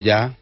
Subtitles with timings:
[0.00, 0.34] ya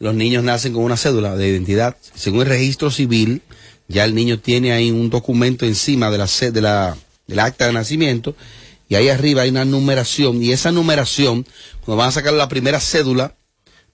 [0.00, 1.96] los niños nacen con una cédula de identidad.
[2.14, 3.40] Según el registro civil,
[3.86, 6.96] ya el niño tiene ahí un documento encima de la, de la,
[7.28, 8.34] del acta de nacimiento
[8.88, 11.46] y ahí arriba hay una numeración y esa numeración,
[11.84, 13.36] cuando van a sacar la primera cédula,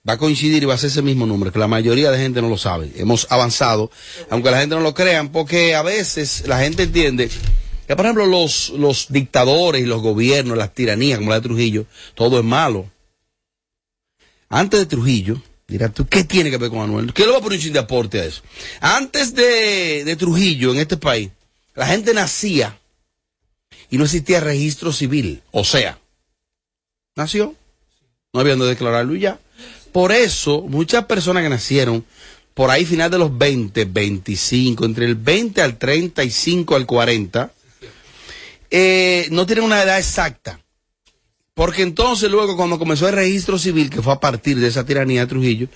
[0.09, 2.40] va a coincidir y va a ser ese mismo número, que la mayoría de gente
[2.40, 2.90] no lo sabe.
[2.97, 3.90] Hemos avanzado,
[4.31, 7.31] aunque la gente no lo crean, porque a veces la gente entiende
[7.87, 11.85] que, por ejemplo, los, los dictadores y los gobiernos, las tiranías como la de Trujillo,
[12.15, 12.87] todo es malo.
[14.54, 17.15] Antes de Trujillo, dirás tú, ¿qué tiene que ver con Manuel?
[17.15, 18.43] ¿Qué le va a poner un de aporte a eso?
[18.83, 21.30] Antes de, de Trujillo en este país,
[21.74, 22.79] la gente nacía
[23.88, 25.43] y no existía registro civil.
[25.52, 25.98] O sea,
[27.16, 27.55] nació,
[28.34, 29.41] no habían de declararlo ya.
[29.91, 32.05] Por eso, muchas personas que nacieron
[32.52, 37.51] por ahí final de los 20, 25, entre el 20 al 35 al 40,
[38.71, 40.62] eh, no tienen una edad exacta.
[41.62, 45.21] Porque entonces luego cuando comenzó el registro civil, que fue a partir de esa tiranía
[45.21, 45.69] de Trujillo,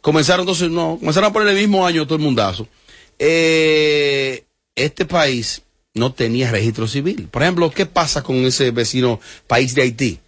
[0.00, 2.68] comenzaron entonces, no, comenzaron a poner el mismo año todo el mundazo.
[3.18, 4.44] Eh,
[4.76, 5.62] este país
[5.92, 7.26] no tenía registro civil.
[7.32, 9.18] Por ejemplo, ¿qué pasa con ese vecino
[9.48, 10.20] país de Haití?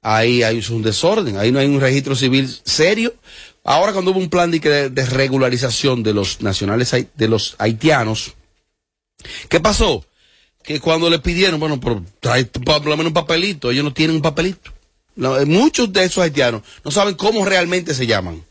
[0.00, 3.16] Ahí hay un desorden, ahí no hay un registro civil serio.
[3.64, 8.34] Ahora cuando hubo un plan de, de regularización de los nacionales de los haitianos,
[9.48, 10.06] ¿qué pasó?
[10.62, 11.80] Que cuando le pidieron, bueno,
[12.20, 14.70] trae por lo menos un papelito, ellos no tienen un papelito.
[15.14, 18.42] No, muchos de esos haitianos no saben cómo realmente se llaman.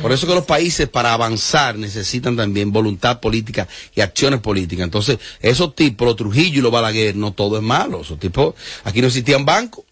[0.00, 4.84] Por eso que los países para avanzar necesitan también voluntad política y acciones políticas.
[4.84, 8.02] Entonces, esos tipos, los Trujillo y los Balaguer, no todo es malo.
[8.02, 9.84] Esos tipos, aquí no existían bancos.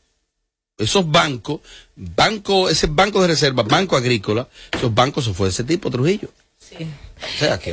[0.77, 1.61] Esos bancos,
[1.97, 6.31] banco, ese banco de reserva, banco agrícola, esos bancos se fue de ese tipo, Trujillo.
[6.57, 6.87] Sí.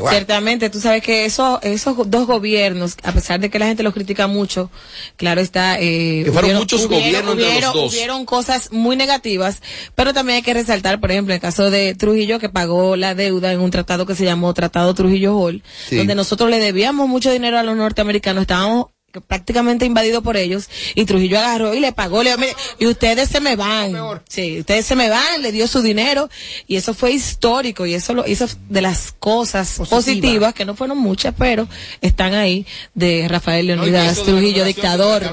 [0.10, 3.94] Ciertamente, tú sabes que eso, esos dos gobiernos, a pesar de que la gente los
[3.94, 4.70] critica mucho,
[5.18, 5.80] claro está.
[5.80, 7.94] Eh, que fueron muchos gobiernos de los dos.
[7.94, 9.62] Hubieron cosas muy negativas,
[9.96, 13.52] pero también hay que resaltar, por ejemplo, el caso de Trujillo, que pagó la deuda
[13.52, 17.60] en un tratado que se llamó Tratado Trujillo Hall, donde nosotros le debíamos mucho dinero
[17.60, 18.88] a los norteamericanos, estábamos
[19.22, 22.36] prácticamente invadido por ellos y Trujillo agarró y le pagó le
[22.80, 26.30] y ustedes se me van sí ustedes se me van le dio su dinero
[26.68, 30.98] y eso fue histórico y eso lo hizo de las cosas positivas que no fueron
[30.98, 31.68] muchas pero
[32.02, 35.24] están ahí de Rafael Leonidas Trujillo dictador.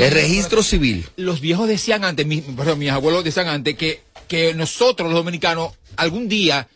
[0.00, 1.06] el registro civil.
[1.16, 2.44] Los viejos decían antes mis,
[2.76, 6.68] mis abuelos decían antes que que nosotros los dominicanos algún día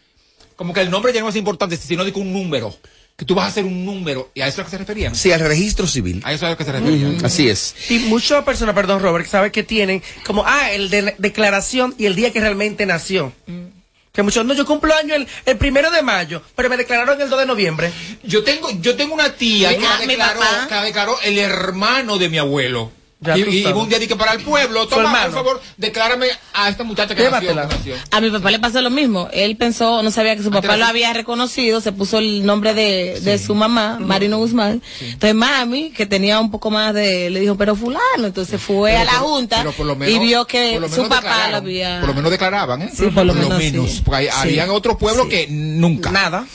[0.57, 2.75] como que el nombre ya no es importante sino de un número
[3.17, 4.79] que tú vas a hacer un número, ¿y a eso es a lo que se
[4.79, 5.15] referían?
[5.15, 6.21] Sí, al registro civil.
[6.25, 7.25] A eso es a lo que se referían.
[7.25, 7.75] Así es.
[7.89, 12.17] Y muchas personas, perdón, Robert, saben que tienen como, ah, el de declaración y el
[12.17, 13.33] día que realmente nació.
[13.47, 13.67] Mm.
[14.13, 17.29] Que muchos, no, yo cumplo año el, el, primero de mayo, pero me declararon el
[17.29, 17.93] 2 de noviembre.
[18.23, 22.93] Yo tengo, yo tengo una tía que, declaró, que declaró el hermano de mi abuelo
[23.37, 27.31] y, un día dije para el pueblo, toma, por favor, declárame a esta muchacha que
[27.31, 29.29] nació, A mi papá le pasó lo mismo.
[29.33, 33.21] Él pensó, no sabía que su papá lo había reconocido, se puso el nombre de,
[33.21, 34.83] de su mamá, Marino Guzmán.
[35.01, 38.27] Entonces mami, que tenía un poco más de, le dijo, pero fulano.
[38.27, 39.65] Entonces fue a la junta
[40.07, 42.01] y vio que su papá lo había...
[42.01, 42.91] Por lo menos declaraban, ¿eh?
[42.93, 44.03] Sí, por lo, menos.
[44.05, 46.11] Porque habían otros pueblos que nunca.
[46.11, 46.47] Nada.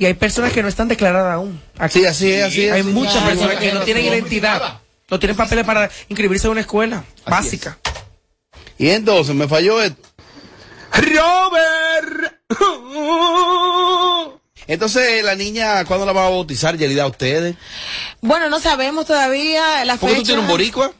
[0.00, 1.60] Y hay personas que no están declaradas aún.
[1.76, 2.68] Así, así, así.
[2.70, 4.80] Hay muchas personas que no tienen identidad.
[5.10, 7.78] No tienen papeles para inscribirse en una escuela básica.
[8.78, 10.08] Y entonces me falló esto.
[10.92, 12.40] Robert.
[14.66, 17.56] Entonces, la niña, ¿cuándo la va a bautizar, Yelida, a ustedes?
[18.20, 20.92] Bueno, no sabemos todavía la ¿Por qué tú tienes un boricua?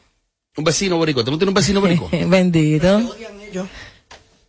[0.57, 1.23] Un vecino boricua.
[1.23, 2.09] ¿Tú no tienes un vecino boricua?
[2.27, 3.15] Bendito.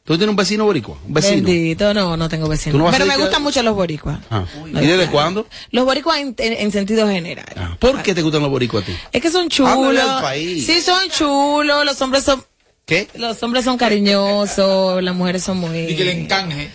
[0.05, 0.97] ¿Tú tienes un vecino boricua?
[1.07, 1.47] ¿Un vecino?
[1.47, 2.91] Bendito, no, no tengo vecino.
[2.91, 4.19] Pero me gustan mucho los boricuas.
[4.31, 4.45] Ah.
[4.67, 5.47] ¿Y desde cuándo?
[5.71, 7.47] Los boricuas en, sentido general.
[7.57, 7.77] Ah.
[7.79, 8.93] ¿Por qué te gustan los boricuas a ti?
[9.13, 10.25] Es que son chulos.
[10.35, 11.85] Sí, son chulos.
[11.85, 12.45] Los hombres son...
[12.85, 13.07] ¿Qué?
[13.15, 15.79] Los hombres son cariñosos, las mujeres son muy...
[15.79, 16.71] Y que le encanje.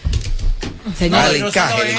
[0.98, 1.20] Señor.
[1.20, 1.98] Ah, le encaje.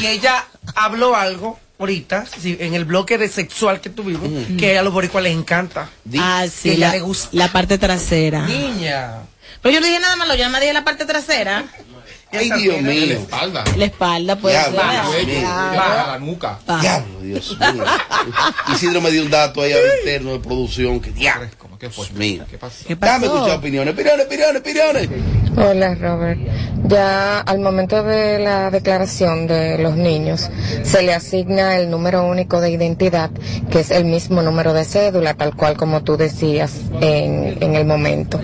[0.00, 4.56] Y ella habló algo ahorita, en el bloque de sexual que tuvimos, mm.
[4.56, 5.88] que a los boricuas les encanta.
[6.18, 6.94] Ah, sí, la,
[7.30, 8.46] la parte trasera.
[8.46, 9.22] Niña.
[9.62, 11.64] Pero yo le dije nada más, lo llama de la parte trasera.
[12.32, 13.06] Ay, Dios mío.
[13.06, 13.64] La espalda.
[13.76, 14.56] La espalda, pues.
[14.72, 16.58] La nuca.
[16.80, 17.84] Diablo, Dios mío.
[18.72, 21.48] Isidro me dio un dato ahí interno de producción que diablo.
[21.78, 22.06] ¿Qué fue?
[22.14, 22.46] Mira.
[22.48, 22.84] ¿Qué pasó?
[22.88, 25.08] Dame escuchar opiniones, opiniones, opiniones, opiniones.
[25.56, 26.38] Hola, Robert.
[26.84, 30.48] Ya al momento de la declaración de los niños,
[30.84, 33.30] se le asigna el número único de identidad,
[33.70, 37.84] que es el mismo número de cédula, tal cual como tú decías en, en el
[37.84, 38.40] momento.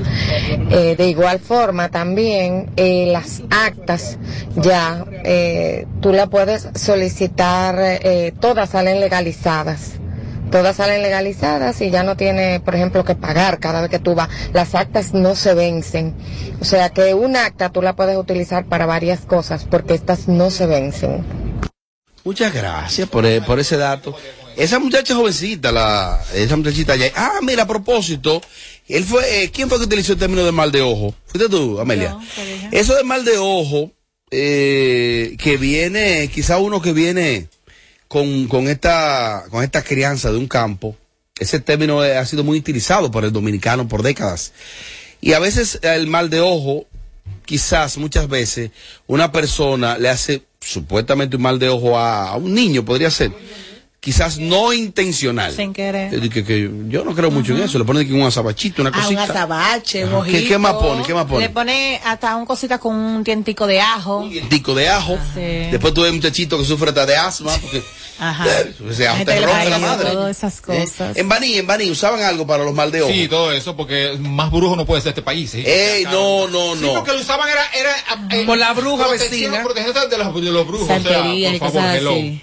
[0.71, 3.78] Eh, de igual forma, también eh, las actas
[4.57, 8.01] ya eh, tú la puedes solicitar,
[8.41, 9.99] todas salen legalizadas
[10.49, 14.15] todas salen legalizadas y ya no tiene, por ejemplo, que pagar cada vez que tú
[14.15, 14.29] vas.
[14.53, 16.15] Las actas no se vencen.
[16.61, 20.51] O sea que un acta tú la puedes utilizar para varias cosas porque estas no
[20.51, 21.25] se vencen.
[22.25, 24.15] Muchas gracias por, eh, por ese dato.
[24.57, 27.13] Esa muchacha jovencita, la, esa muchachita allá.
[27.15, 28.41] Ah, mira, a propósito,
[28.95, 31.15] él fue, eh, ¿quién fue que utilizó el término de mal de ojo?
[31.27, 32.17] ¿Fuiste tú, Amelia?
[32.73, 33.93] Eso de mal de ojo,
[34.31, 37.49] eh, que viene, quizá uno que viene
[38.09, 40.97] con, con esta, con esta crianza de un campo,
[41.39, 44.53] ese término ha sido muy utilizado por el dominicano por décadas.
[45.21, 46.87] Y a veces el mal de ojo,
[47.45, 48.71] quizás muchas veces,
[49.07, 53.33] una persona le hace supuestamente un mal de ojo a, a un niño, podría ser.
[54.01, 55.53] Quizás no intencional.
[55.55, 56.15] Sin querer.
[56.15, 57.79] Eh, que- que yo no creo mucho en eso.
[57.81, 59.23] Le ponen que un azabachito, una Ah, un cosita.
[59.25, 60.25] azabache, un.
[60.25, 61.03] ¿Qué- qué más pone?
[61.03, 61.41] ¿Qué más pone?
[61.47, 64.19] Le pone hasta un cosita con un dientico de ajo.
[64.19, 65.19] un dientico de ajo.
[65.35, 65.41] Sí.
[65.73, 67.53] Después tuve un muchachito que sufre hasta de asma.
[67.61, 67.83] Porque,
[68.21, 68.47] Ajá.
[68.89, 70.11] O sea, Ay, te rompe la madre.
[70.11, 71.17] todas esas cosas.
[71.17, 73.13] En Baní, en Baní, usaban algo para los mal de ojo.
[73.13, 75.51] Sí, todo eso, porque más brujo no puede ser este país.
[75.51, 75.63] ¿sí?
[75.67, 76.95] Ey, no, no, Sí, no.
[76.95, 77.65] porque lo usaban era...
[77.77, 79.63] era eh, Por la bruja vecina.
[79.65, 80.87] Protección de los, de los brujos.
[80.87, 82.11] Santería o sea, por favor, hello.
[82.13, 82.43] así.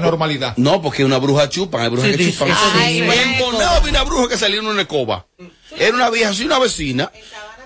[0.00, 0.56] Qué anormalidad.
[0.56, 2.50] No, porque una bruja chupan, hay brujas Sí, que sí, chupan.
[2.50, 3.32] eso Ay, En bueno.
[3.52, 5.26] Bonao vi una bruja que salió en una escoba.
[5.78, 7.10] Era una vieja, sí, una vecina.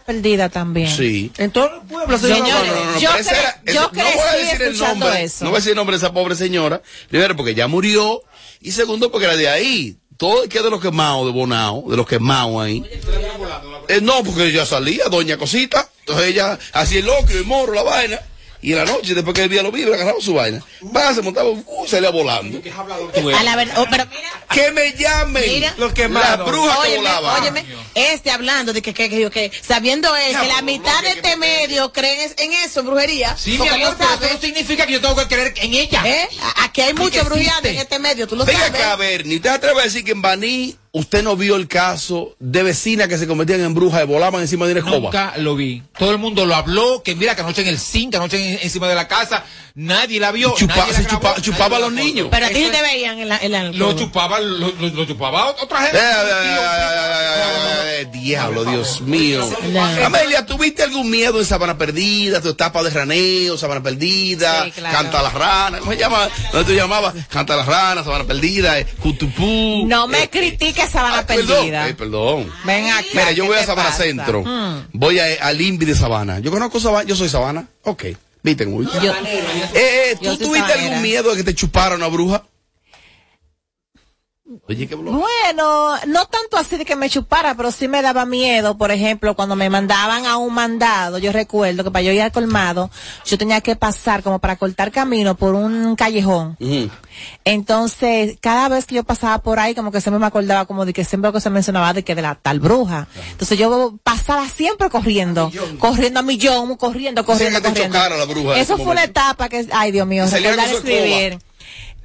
[0.06, 0.88] Perdida también.
[0.88, 1.30] Sí.
[1.36, 4.02] En todos los pueblos se Señores, No, no, no, yo cre- era- yo eso- no
[4.04, 5.44] voy a crecí decir el nombre, eso.
[5.44, 6.80] no voy a decir el nombre de esa pobre señora.
[7.10, 8.22] Primero, porque ya murió.
[8.62, 9.96] Y segundo, porque era de ahí.
[10.16, 12.82] Todo que de los quemados de Bonao, de los quemados ahí.
[13.88, 15.88] Eh, no, porque ella salía, doña Cosita.
[16.00, 18.19] Entonces ella hacía el locrio, el morro, la vaina.
[18.60, 20.60] Y en la noche, después que el día lo vive, agarraba su vaina.
[20.94, 22.60] Va, se montaba, uh, salía volando.
[23.37, 25.75] A la verdad, oh, pero mira, Que me llamen Mira.
[25.78, 25.93] los.
[25.96, 27.38] La bruja que óyeme, volaba.
[27.40, 27.64] óyeme,
[27.94, 31.93] este hablando de que, que, que, que sabiendo él que la mitad de este medio
[31.93, 33.37] creen en eso, brujería.
[33.37, 36.02] Sí, mi amor, no pero eso no significa que yo tengo que creer en ella.
[36.05, 36.28] ¿eh?
[36.43, 38.81] A- Aquí hay mucha brujería en este medio, tú lo Venga sabes.
[38.81, 42.35] acá, Bernie, ¿usted se atreve a decir que en Baní usted no vio el caso
[42.38, 44.99] de vecinas que se convertían en brujas y volaban encima de una escoba?
[44.99, 45.82] Nunca lo vi.
[45.99, 48.58] Todo el mundo lo habló, que mira que anoche en el zinc, que anoche en-
[48.62, 49.44] encima de la casa,
[49.75, 50.55] nadie la vio.
[50.56, 52.29] Chupa- nadie la se grabó, chupa- nadie chupaba a los niños.
[52.31, 55.50] Pero a ti te veían en la, en la Lo chupaba, lo, lo- lo chupaba
[55.61, 55.99] otra gente.
[55.99, 56.56] Eh, eh, eh,
[57.99, 59.49] eh, eh, Diablo, Dios mío.
[60.05, 62.41] Amelia, ¿tuviste algún miedo en Sabana Perdida?
[62.41, 64.96] Tu etapa de raneo, Sabana Perdida, Sí, claro.
[64.96, 66.29] Canta las ranas, ¿cómo se llama?
[66.52, 67.14] ¿Dónde tú llamabas?
[67.29, 69.84] Canta las ranas, Sabana Perdida, eh, Cutupú.
[69.87, 70.29] No me eh,
[70.78, 71.88] critiques Sabana ah, perdón, Perdida.
[71.88, 72.52] eh, perdón.
[72.64, 73.04] Ven acá.
[73.12, 74.02] Mira, yo ¿qué voy a Sabana pasa?
[74.04, 74.42] Centro.
[74.44, 74.84] Mm.
[74.92, 76.38] Voy a, al INVI de Sabana.
[76.40, 77.66] Yo conozco Sabana, yo soy Sabana.
[77.84, 78.04] Ok,
[78.42, 79.12] viste muy bien.
[79.25, 80.84] Eh, eh, ¿Tú tuviste sabanera.
[80.84, 82.44] algún miedo de que te chupara una bruja?
[84.66, 84.94] Oye, qué.
[84.94, 89.36] Bueno, no tanto así de que me chupara, pero sí me daba miedo, por ejemplo,
[89.36, 92.90] cuando me mandaban a un mandado, yo recuerdo que para yo ir al colmado,
[93.26, 96.56] yo tenía que pasar como para cortar camino por un callejón.
[97.44, 100.94] Entonces, cada vez que yo pasaba por ahí, como que siempre me acordaba como de
[100.94, 103.06] que siempre que se mencionaba de que de la tal bruja.
[103.30, 107.98] Entonces yo pasaba siempre corriendo, corriendo a millón, corriendo, corriendo, te corriendo.
[107.98, 111.38] la bruja Eso fue una etapa que, ay Dios mío, recordar escribir.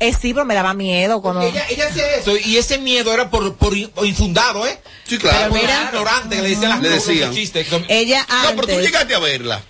[0.08, 1.42] Eh, sí, pero me daba miedo cuando...
[1.42, 4.80] Ella, ella hacía eso y ese miedo era por, por in- infundado, ¿eh?
[5.06, 5.50] Sí, claro.
[5.52, 5.84] Por mira.
[5.86, 7.34] ignorante que le decían las Le decían.
[7.34, 7.68] chistes.
[7.88, 9.62] Ella No, pero tú antes, llegaste a verla.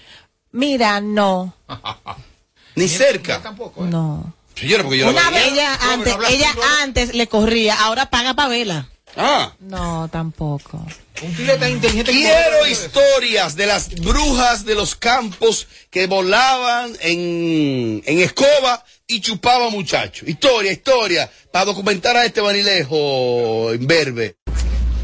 [0.51, 1.53] mira, no,
[2.75, 3.41] Ni cerca.
[3.41, 3.89] Tampoco, ¿eh?
[3.89, 4.33] no.
[4.55, 6.83] Señora, porque yo la Una vez ella No, antes, pero ella hablas tú, ¿no?
[6.83, 8.89] antes le corría, ahora paga para verla.
[9.15, 9.53] Ah.
[9.59, 10.83] No, tampoco.
[11.21, 16.91] Un tigre tan inteligente como- Quiero historias de las brujas de los campos que volaban
[17.01, 20.27] en, en escoba y chupaban muchachos.
[20.27, 24.35] Historia, historia, para documentar a este vanilejo en verbe.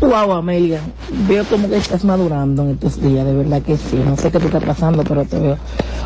[0.01, 0.82] Wow, Amelia,
[1.27, 3.98] veo como que estás madurando en estos días, de verdad que sí.
[3.98, 5.58] No sé qué te está pasando, pero te veo.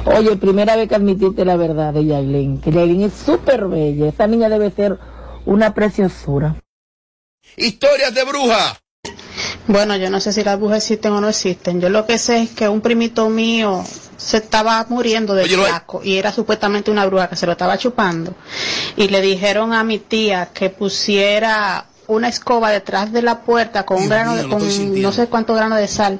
[0.05, 4.07] Oye, primera vez que admitiste la verdad de Yailin, que Yailin es súper bella.
[4.07, 4.97] Esa niña debe ser
[5.45, 6.55] una preciosura.
[7.55, 8.79] Historias de bruja.
[9.67, 11.79] Bueno, yo no sé si las brujas existen o no existen.
[11.79, 13.83] Yo lo que sé es que un primito mío
[14.17, 18.33] se estaba muriendo de flaco y era supuestamente una bruja que se lo estaba chupando.
[18.97, 24.01] Y le dijeron a mi tía que pusiera una escoba detrás de la puerta con
[24.01, 26.19] un grano mío, de, con no sé cuánto grano de sal.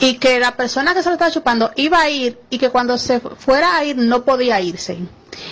[0.00, 2.98] Y que la persona que se lo estaba chupando iba a ir y que cuando
[2.98, 4.98] se fuera a ir no podía irse.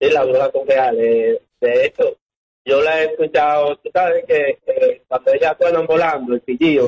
[0.01, 0.97] sí, la bruja con real.
[1.01, 2.17] Eh, de hecho,
[2.65, 6.87] yo la he escuchado, tú sabes que eh, cuando ellas suenan volando, el pillido.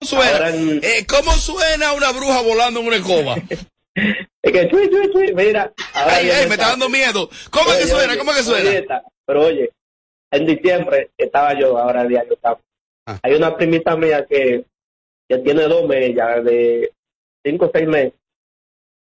[0.00, 0.48] ¿Cómo suena?
[0.50, 3.36] En- Eh, ¿Cómo suena una bruja volando en una escoba?
[3.94, 5.72] Es que chui, chui, chui, mira.
[5.94, 7.28] ahora Ay, ay, me está dando miedo.
[7.50, 8.12] ¿Cómo es que Oye, suena?
[8.12, 9.02] oye, ¿Cómo es que oye suena?
[9.26, 9.70] Pero oye,
[10.30, 12.60] en diciembre estaba yo, ahora diario estamos.
[13.06, 13.18] Ah.
[13.22, 14.64] Hay una primita mía que,
[15.28, 16.92] que tiene dos mellas de
[17.44, 18.14] cinco o seis meses.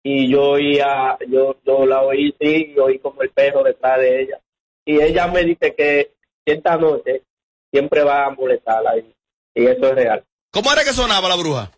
[0.03, 4.21] Y yo oía, yo, yo la oí, sí, y oí como el perro detrás de
[4.21, 4.39] ella.
[4.85, 6.11] Y ella me dice que
[6.45, 7.23] esta noche
[7.71, 8.97] siempre va a molestarla.
[8.97, 9.15] Y,
[9.55, 10.23] y eso es real.
[10.51, 11.71] ¿Cómo era que sonaba la bruja?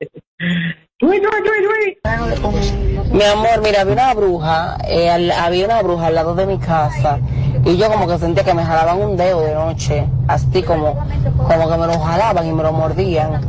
[3.12, 6.58] Mi amor, mira, había una bruja, eh, al- había una bruja al lado de mi
[6.58, 7.18] casa
[7.64, 10.94] y yo como que sentía que me jalaban un dedo de noche, así como,
[11.46, 13.40] como que me lo jalaban y me lo mordían.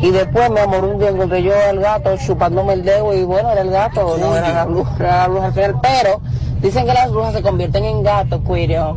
[0.00, 3.50] Y después, mi amor, un día encontré yo al gato chupándome el dedo y bueno,
[3.52, 5.74] era el gato, no era la bruja, era la bruja al final.
[5.82, 6.20] Pero
[6.60, 8.96] dicen que las brujas se convierten en gatos, cuirio.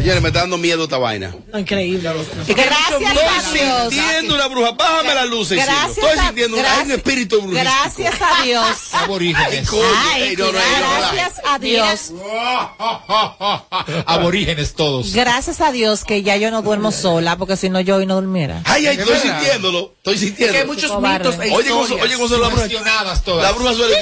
[0.00, 1.34] Señores, me está dando miedo esta vaina.
[1.54, 2.10] Increíble.
[2.48, 3.92] Estoy Gracias a Dios.
[3.94, 4.70] sintiendo una bruja.
[4.72, 5.50] Bájame la luz.
[5.50, 7.70] Gracias Estoy a- sintiendo una- hay un gracias- espíritu brujístico.
[7.70, 8.66] Gracias a Dios.
[8.94, 9.68] Aborígenes.
[9.68, 9.82] Coño,
[10.14, 11.12] Ay, ey, no, no, no, no, no.
[11.12, 12.12] gracias a Dios.
[14.06, 15.12] Aborígenes todos.
[15.12, 18.14] Gracias a Dios que ya yo no duermo sola, porque si no yo hoy no
[18.14, 18.62] durmiera.
[18.64, 19.94] Ay, ay, ¿De estoy sintiéndolo.
[19.98, 20.52] Estoy sintiendo.
[20.54, 21.28] Que hay muchos Cobarde.
[21.30, 22.06] mitos e Oye, ¿cómo, su- historias.
[22.06, 22.62] oye, ¿cómo suena la bruja?
[22.68, 23.42] Cuestionadas todas.
[23.44, 23.96] La bruja suena.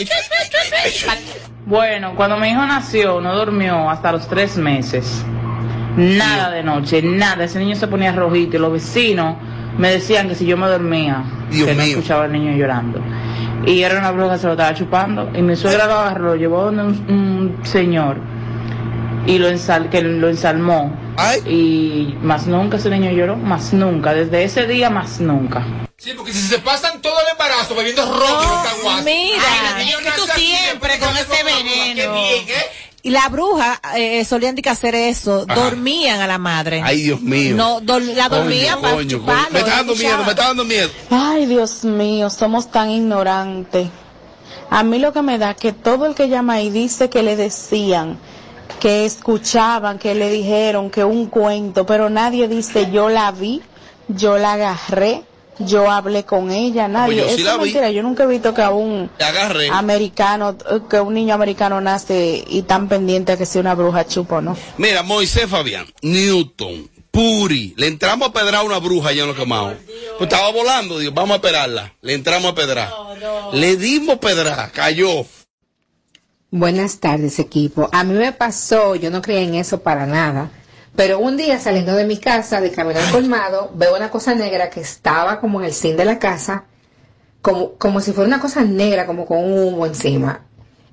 [1.66, 5.04] Bueno, cuando mi hijo nació, no durmió hasta los tres meses.
[5.98, 7.44] Nada de noche, nada.
[7.44, 9.36] Ese niño se ponía rojito y los vecinos
[9.76, 13.00] me decían que si yo me dormía, Dios que no escuchaba al niño llorando.
[13.66, 15.30] Y era una bruja que se lo estaba chupando.
[15.34, 18.16] Y mi suegra lo agarró, lo llevó donde un, un señor
[19.26, 20.96] y lo ensal, que lo ensalmó.
[21.16, 21.40] Ay.
[21.46, 24.14] Y más nunca ese niño lloró, más nunca.
[24.14, 25.66] Desde ese día, más nunca.
[25.98, 29.04] Sí, porque si se pasan todo el embarazo bebiendo y caguas.
[29.04, 29.42] mira,
[29.74, 31.94] Ay, es que tú siempre con ese que se veneno.
[31.94, 32.77] Qué bien, ¿eh?
[33.02, 35.60] Y la bruja eh, solían de hacer eso, Ajá.
[35.60, 36.82] dormían a la madre.
[36.84, 37.54] Ay, Dios mío.
[37.54, 39.52] No, la dormían para chuparlo.
[39.52, 40.90] Me está dando miedo, me está dando miedo.
[41.10, 43.88] Ay, Dios mío, somos tan ignorantes.
[44.70, 47.36] A mí lo que me da que todo el que llama ahí dice que le
[47.36, 48.18] decían,
[48.80, 53.62] que escuchaban, que le dijeron, que un cuento, pero nadie dice yo la vi,
[54.08, 55.22] yo la agarré,
[55.58, 57.22] yo hablé con ella, nadie.
[57.22, 57.64] Pues yo sí Eso la es vi.
[57.64, 59.10] mentira, yo nunca he visto que a un
[59.72, 60.56] americano,
[60.88, 64.56] que un niño americano nace y tan pendiente que si una bruja chupa o no.
[64.76, 69.36] Mira, Moisés Fabián, Newton, Puri, le entramos a pedrar a una bruja allá en los
[69.36, 69.74] quemados.
[70.18, 71.94] Pues estaba volando, digo, vamos a esperarla.
[72.02, 72.90] Le entramos a pedrar.
[73.52, 75.24] Le dimos pedrar, cayó.
[76.50, 77.88] Buenas tardes, equipo.
[77.92, 80.50] A mí me pasó, yo no creía en eso para nada,
[80.98, 84.68] pero un día saliendo de mi casa, de camino al colmado, veo una cosa negra
[84.68, 86.64] que estaba como en el zinc de la casa,
[87.40, 90.44] como, como si fuera una cosa negra, como con un humo encima.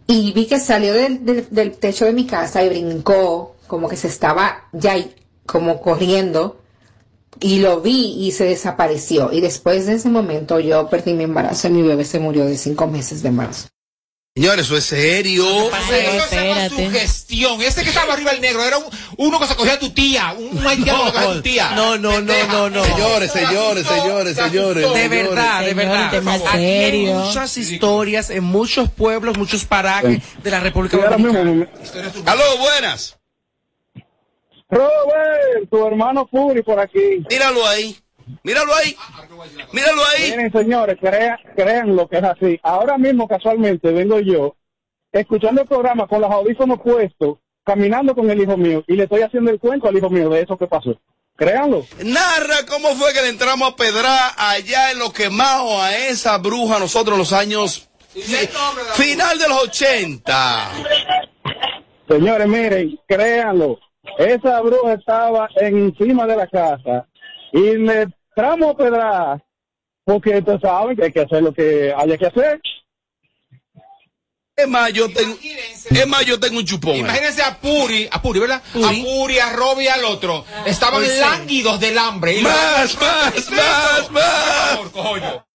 [0.06, 4.08] Y vi que salió del, del- techo de mi casa y brincó, como que se
[4.08, 4.94] estaba ya
[5.48, 6.62] como corriendo,
[7.40, 9.32] y lo vi y se desapareció.
[9.32, 12.58] Y después de ese momento yo perdí mi embarazo y mi bebé se murió de
[12.60, 13.70] cinco meses de embarazo.
[14.38, 15.46] Señores, eso es serio.
[15.72, 17.62] Eso se llama sugestión.
[17.62, 18.84] Ese que estaba arriba el negro era un-
[19.16, 20.36] uno que se cogía a tu tía.
[20.38, 21.70] Un, haitiano que cogía a tu tía.
[21.70, 22.84] No, no, no, no, no.
[22.84, 24.94] Señores, señores, señores, señores.
[24.94, 26.14] De verdad, de verdad.
[26.14, 27.14] Aquí hay serio.
[27.16, 31.70] muchas historias en muchos pueblos, muchos parajes de la República Dominicana.
[32.26, 33.18] Aló, buenas.
[34.70, 37.24] Robert, tu hermano Puri por aquí.
[37.30, 37.98] Míralo ahí.
[38.44, 38.96] Míralo ahí.
[39.72, 40.32] Míralo ahí.
[40.32, 42.60] Miren, señores, crean, crean lo que es así.
[42.64, 44.56] Ahora mismo, casualmente, vengo yo
[45.12, 49.22] escuchando el programa con los audífonos puestos, caminando con el hijo mío, y le estoy
[49.22, 51.00] haciendo el cuento al hijo mío de eso que pasó.
[51.38, 51.86] Créanlo.
[52.04, 56.80] Narra cómo fue que le entramos a pedrar allá en los quemados a esa bruja
[56.80, 58.50] nosotros en los años fi-
[58.94, 60.72] final de los 80.
[62.08, 63.80] Señores, miren, créanlo.
[64.20, 67.08] Esa bruja estaba encima de la casa
[67.54, 69.44] y le entramos a pedrar
[70.04, 72.62] porque ustedes saben que hay que hacer lo que haya que hacer.
[74.58, 76.96] Es más, yo tengo, es más, yo tengo un chupón.
[76.96, 78.62] Imagínense a Puri, a Puri, ¿verdad?
[78.74, 80.46] A Puri, a Robbie y al otro.
[80.66, 81.20] Estaban Pues sí.
[81.20, 82.38] lánguidos del hambre.
[82.38, 84.78] Y Más, lo- más, ¿Qué es más, más.
[84.78, 85.46] Por favor, coño.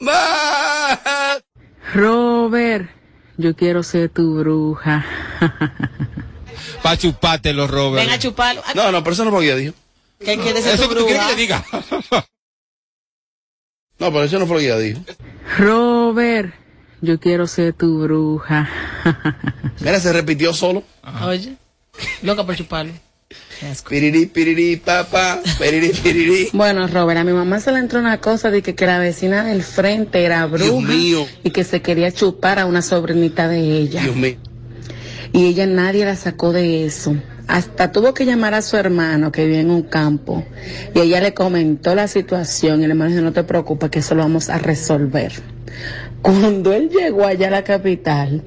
[0.00, 0.98] Más.
[1.94, 2.90] Robert,
[3.36, 5.04] yo quiero ser tu bruja.
[6.82, 8.04] Pa' chupártelo, Robert.
[8.04, 8.62] Ven a chuparlo.
[8.74, 9.72] No, no, pero eso no fue lo que.
[10.20, 11.28] ¿Qué quiere ser Eso tu que tú quieres bruja?
[11.28, 12.26] que te diga.
[13.98, 15.00] No, pero eso no fue lo que ella dijo.
[15.58, 16.54] Robert,
[17.02, 18.66] yo quiero ser tu bruja.
[19.80, 20.82] Mira, se repitió solo.
[21.22, 21.56] Oye,
[22.22, 22.94] loca por chuparlo.
[23.86, 26.48] Piriri, piriri, papá, piriri, piriri.
[26.54, 29.44] Bueno, Robert, a mi mamá se le entró una cosa de que, que la vecina
[29.44, 31.26] del frente era bruja mío.
[31.44, 34.00] y que se quería chupar a una sobrinita de ella.
[34.02, 34.36] Dios mío.
[35.34, 37.14] Y ella nadie la sacó de eso.
[37.50, 40.44] Hasta tuvo que llamar a su hermano que vive en un campo
[40.94, 44.14] y ella le comentó la situación y el hermano dijo, no te preocupes que eso
[44.14, 45.32] lo vamos a resolver.
[46.22, 48.42] Cuando él llegó allá a la capital,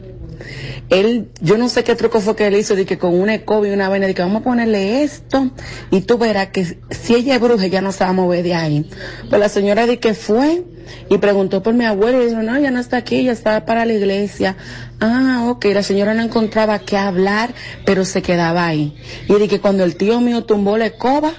[0.90, 3.68] él, yo no sé qué truco fue que él hizo, de que con una escoba
[3.68, 5.52] y una vaina, de vamos a ponerle esto,
[5.92, 8.54] y tú verás que si ella es bruja, ya no se va a mover de
[8.54, 8.90] ahí.
[9.30, 10.64] Pues la señora de que fue
[11.10, 13.86] y preguntó por mi abuelo y dijo, no, ya no está aquí, ya está para
[13.86, 14.58] la iglesia.
[15.00, 17.54] Ah, ok, la señora no encontraba qué hablar,
[17.86, 18.96] pero se quedaba ahí.
[19.28, 21.34] Y de que cuando el tío mío tumbó la escoba,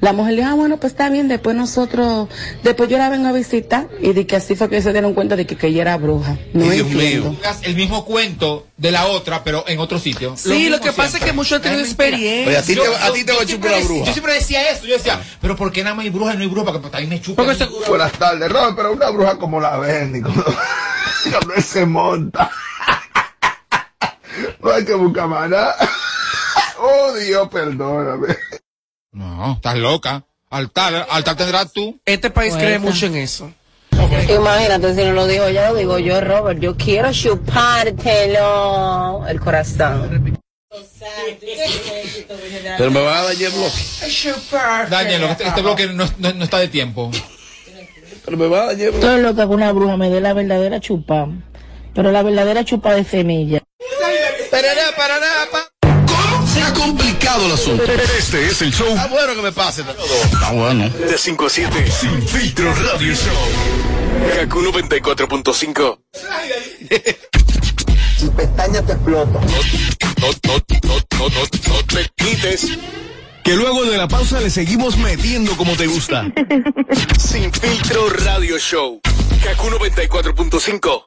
[0.00, 2.28] la mujer le dijo, ah, bueno, pues está bien, después nosotros,
[2.62, 5.36] después yo la vengo a visitar, y de que así fue que se dieron cuenta
[5.36, 6.38] de que, que ella era bruja.
[6.54, 7.30] No Dios entiendo.
[7.32, 7.40] mío.
[7.62, 10.34] El mismo cuento de la otra, pero en otro sitio.
[10.36, 12.46] Sí, lo que pasa es que muchos han tenido experiencia.
[12.48, 14.04] Oye, a ti te- Yo- a ti te va a chupar siempre la decía- bruja.
[14.06, 14.86] Yo siempre decía eso.
[14.86, 16.72] Yo decía, pero ¿por qué nada más hay bruja y no hay bruja?
[16.72, 17.42] Porque también me chupa.
[17.88, 20.44] Buenas tardes, Robert, pero una bruja como la ven, cuando,
[21.30, 22.50] cuando se monta.
[24.62, 25.74] No hay que buscar más nada.
[26.82, 28.34] Oh, Dios, perdóname.
[29.12, 30.24] No, estás loca.
[30.50, 31.98] Altar, altar tendrás tú.
[32.04, 33.52] Este país cree mucho en eso.
[33.92, 36.60] Imagínate si no lo digo ya lo digo yo, Robert.
[36.60, 40.38] Yo quiero chupártelo el corazón.
[42.78, 43.78] Pero me va a dañar el bloque.
[44.90, 47.10] Daniel, este, este bloque no, no- no está de tiempo.
[48.24, 49.06] Pero me va a dañar el bloque.
[49.06, 51.28] Estoy loca que una bruja me dé la verdadera chupa.
[51.94, 53.59] Pero la verdadera chupa de semilla.
[57.40, 57.84] Complicado el asunto.
[58.18, 58.88] Este es el show.
[58.88, 59.82] Está bueno que me pase.
[59.82, 60.88] Está bueno.
[60.88, 61.90] De 5 a 7.
[61.90, 63.34] Sin filtro radio show.
[64.36, 65.98] Kaku 94.5.
[68.16, 69.32] Si pestaña te exploto.
[69.32, 69.40] No,
[70.20, 70.62] no, no,
[71.18, 72.68] no, no, no te quites.
[73.42, 76.26] Que luego de la pausa le seguimos metiendo como te gusta.
[77.18, 79.00] Sin filtro radio show.
[79.42, 81.06] Kaku 94.5.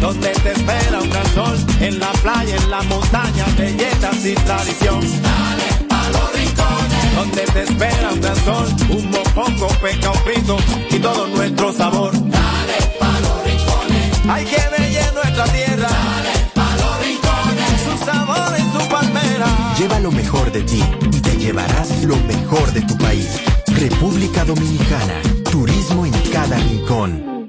[0.00, 5.00] Donde te espera un gran sol, en la playa, en la montaña, belletas y tradición.
[5.00, 7.14] Dale a los rincones.
[7.16, 10.56] Donde te espera un gran sol, un mopongo, peca, un frito
[10.90, 12.12] y todo nuestro sabor.
[12.14, 14.20] Dale a los rincones.
[14.26, 15.88] Hay que bella nuestra tierra.
[15.88, 17.80] Dale a los rincones.
[17.84, 19.74] Su sabor en su palmera.
[19.78, 23.28] Lleva lo mejor de ti y te llevarás lo mejor de tu país.
[23.66, 25.20] República Dominicana.
[25.50, 27.39] Turismo en cada rincón.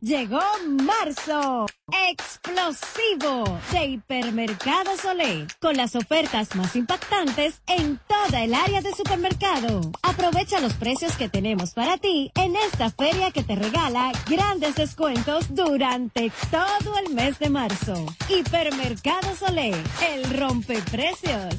[0.00, 1.66] Llegó marzo,
[2.08, 9.80] explosivo de Hipermercado Solé, con las ofertas más impactantes en toda el área de supermercado.
[10.02, 15.52] Aprovecha los precios que tenemos para ti en esta feria que te regala grandes descuentos
[15.52, 18.06] durante todo el mes de marzo.
[18.28, 19.74] Hipermercado Solé,
[20.12, 21.56] el rompeprecios.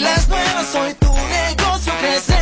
[0.00, 2.39] Pilas nuevas, hoy tu negocio crecerá.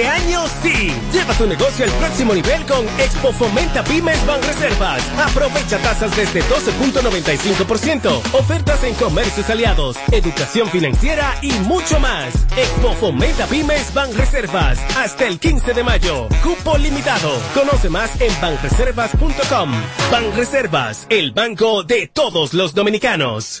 [0.00, 0.94] Este año sí.
[1.12, 5.02] Lleva tu negocio al próximo nivel con Expo Fomenta Pymes Ban Reservas.
[5.18, 12.32] Aprovecha tasas desde 12.95%, ofertas en comercios aliados, educación financiera y mucho más.
[12.56, 16.28] Expo Fomenta Pymes Ban Reservas hasta el 15 de mayo.
[16.42, 17.30] Cupo limitado.
[17.52, 19.70] Conoce más en banreservas.com.
[20.10, 23.60] Ban Reservas, el banco de todos los dominicanos.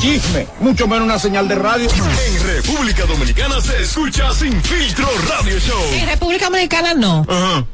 [0.00, 1.88] Chisme, mucho menos una señal de radio.
[1.90, 5.82] En República Dominicana se escucha Sin Filtro Radio Show.
[5.92, 7.26] En República Dominicana no.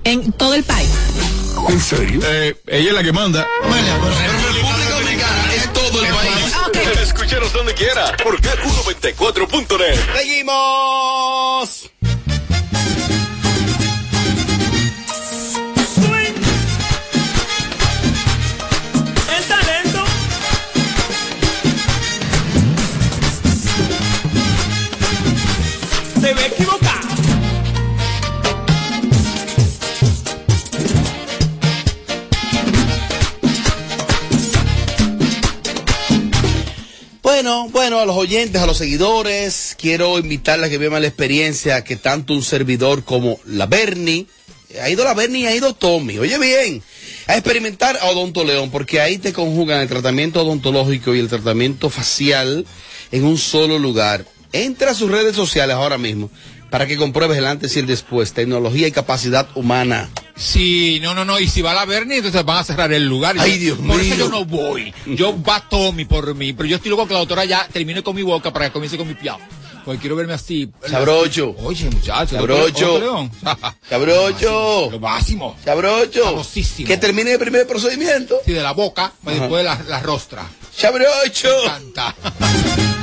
[0.05, 0.91] En todo el país.
[1.69, 2.21] ¿En serio?
[2.25, 3.47] Eh, ella es la que manda.
[3.63, 7.01] República Dominicana es todo el país.
[7.03, 9.99] Escúchanos donde quiera por KQ94.net.
[10.17, 11.16] Seguimos.
[38.01, 42.33] A los oyentes, a los seguidores, quiero invitarles a que vean la experiencia que tanto
[42.35, 44.27] un servidor como la Bernie,
[44.81, 46.83] ha ido la Bernie y ha ido Tommy, oye bien,
[47.27, 51.91] a experimentar a Odonto León, porque ahí te conjugan el tratamiento odontológico y el tratamiento
[51.91, 52.67] facial
[53.13, 54.25] en un solo lugar.
[54.53, 56.31] Entra a sus redes sociales ahora mismo
[56.77, 60.11] para que compruebes el antes y el después, tecnología y capacidad humana.
[60.37, 61.41] Sí, no, no, no.
[61.41, 63.35] Y si va la Bernie, entonces van a cerrar el lugar.
[63.39, 64.17] Ay, Dios Por eso mío.
[64.19, 64.93] yo no voy.
[65.07, 66.53] Yo va Tommy por mí.
[66.53, 68.99] Pero yo estoy luego que la doctora ya termine con mi boca para que comience
[68.99, 69.39] con mi piado.
[69.87, 70.69] Porque quiero verme así.
[70.87, 71.55] Sabrocho.
[71.61, 72.37] Oye, muchacho.
[72.37, 72.99] Sabrocho.
[72.99, 73.31] León.
[73.89, 74.91] Cabrocho.
[74.91, 75.57] Lo máximo.
[75.65, 76.25] Cabrocho.
[76.25, 76.89] Famosísimo.
[76.89, 78.37] Que termine el primer procedimiento.
[78.45, 79.35] Sí, de la boca, Ajá.
[79.35, 80.47] después la, la rostra.
[80.77, 81.49] Sabrocho.
[81.81, 82.15] Me encanta.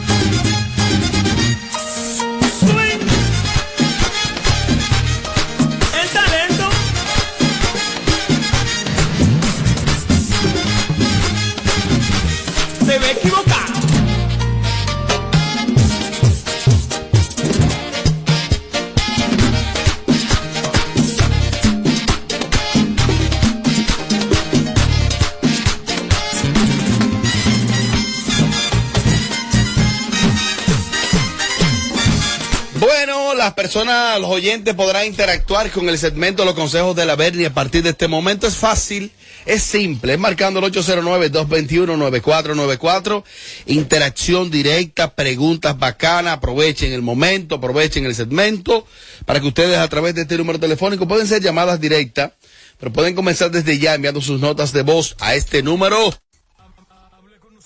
[33.43, 37.53] las personas, los oyentes podrán interactuar con el segmento Los Consejos de la Bernie a
[37.53, 38.47] partir de este momento.
[38.47, 39.11] Es fácil,
[39.45, 43.25] es simple, es marcando el 809-221-9494.
[43.65, 48.87] Interacción directa, preguntas bacanas, aprovechen el momento, aprovechen el segmento
[49.25, 52.31] para que ustedes a través de este número telefónico pueden ser llamadas directas,
[52.79, 56.13] pero pueden comenzar desde ya enviando sus notas de voz a este número.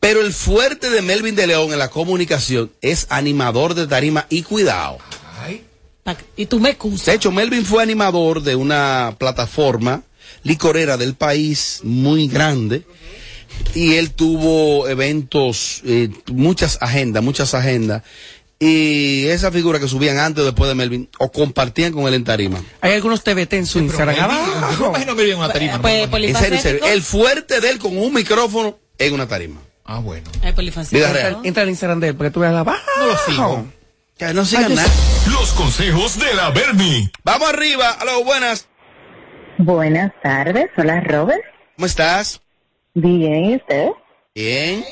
[0.00, 4.42] Pero el fuerte de Melvin de León en la comunicación es animador de tarima y
[4.42, 4.98] cuidado.
[6.36, 7.06] Y tú me excusas.
[7.06, 10.02] De hecho, Melvin fue animador de una plataforma
[10.42, 12.84] licorera del país muy grande
[13.74, 18.02] y él tuvo eventos, eh, muchas agendas, muchas agendas.
[18.58, 22.22] Y esa figura que subían antes o después de Melvin o compartían con él en
[22.22, 22.62] tarima.
[22.80, 24.16] Hay algunos TVT en su Instagram.
[24.78, 25.82] Yo imagino que en una tarima.
[25.82, 26.86] Pues, En serio, en serio.
[26.86, 29.60] El fuerte de él con un micrófono en una tarima.
[29.84, 30.30] Ah, bueno.
[30.42, 30.98] Ay, polifacético.
[30.98, 31.40] Vida Entra, real.
[31.46, 32.82] entra al Instagram de él porque tú veas la baja.
[32.98, 33.66] No lo sigo.
[34.16, 34.88] Que no sigan Ay, nada.
[35.30, 37.10] Los consejos de la Bernie.
[37.24, 37.90] Vamos arriba.
[37.90, 38.68] Aló, buenas.
[39.58, 41.42] Buenas tardes, hola Robert.
[41.76, 42.40] ¿Cómo estás?
[42.94, 43.88] Bien, ¿y usted?
[44.34, 44.84] Bien.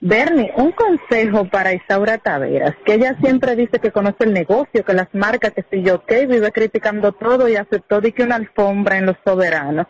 [0.00, 4.92] Bernie, un consejo para Isaura Taveras, que ella siempre dice que conoce el negocio, que
[4.94, 8.98] las marcas, que si yo qué, vive criticando todo y aceptó de que una alfombra
[8.98, 9.86] en los soberanos.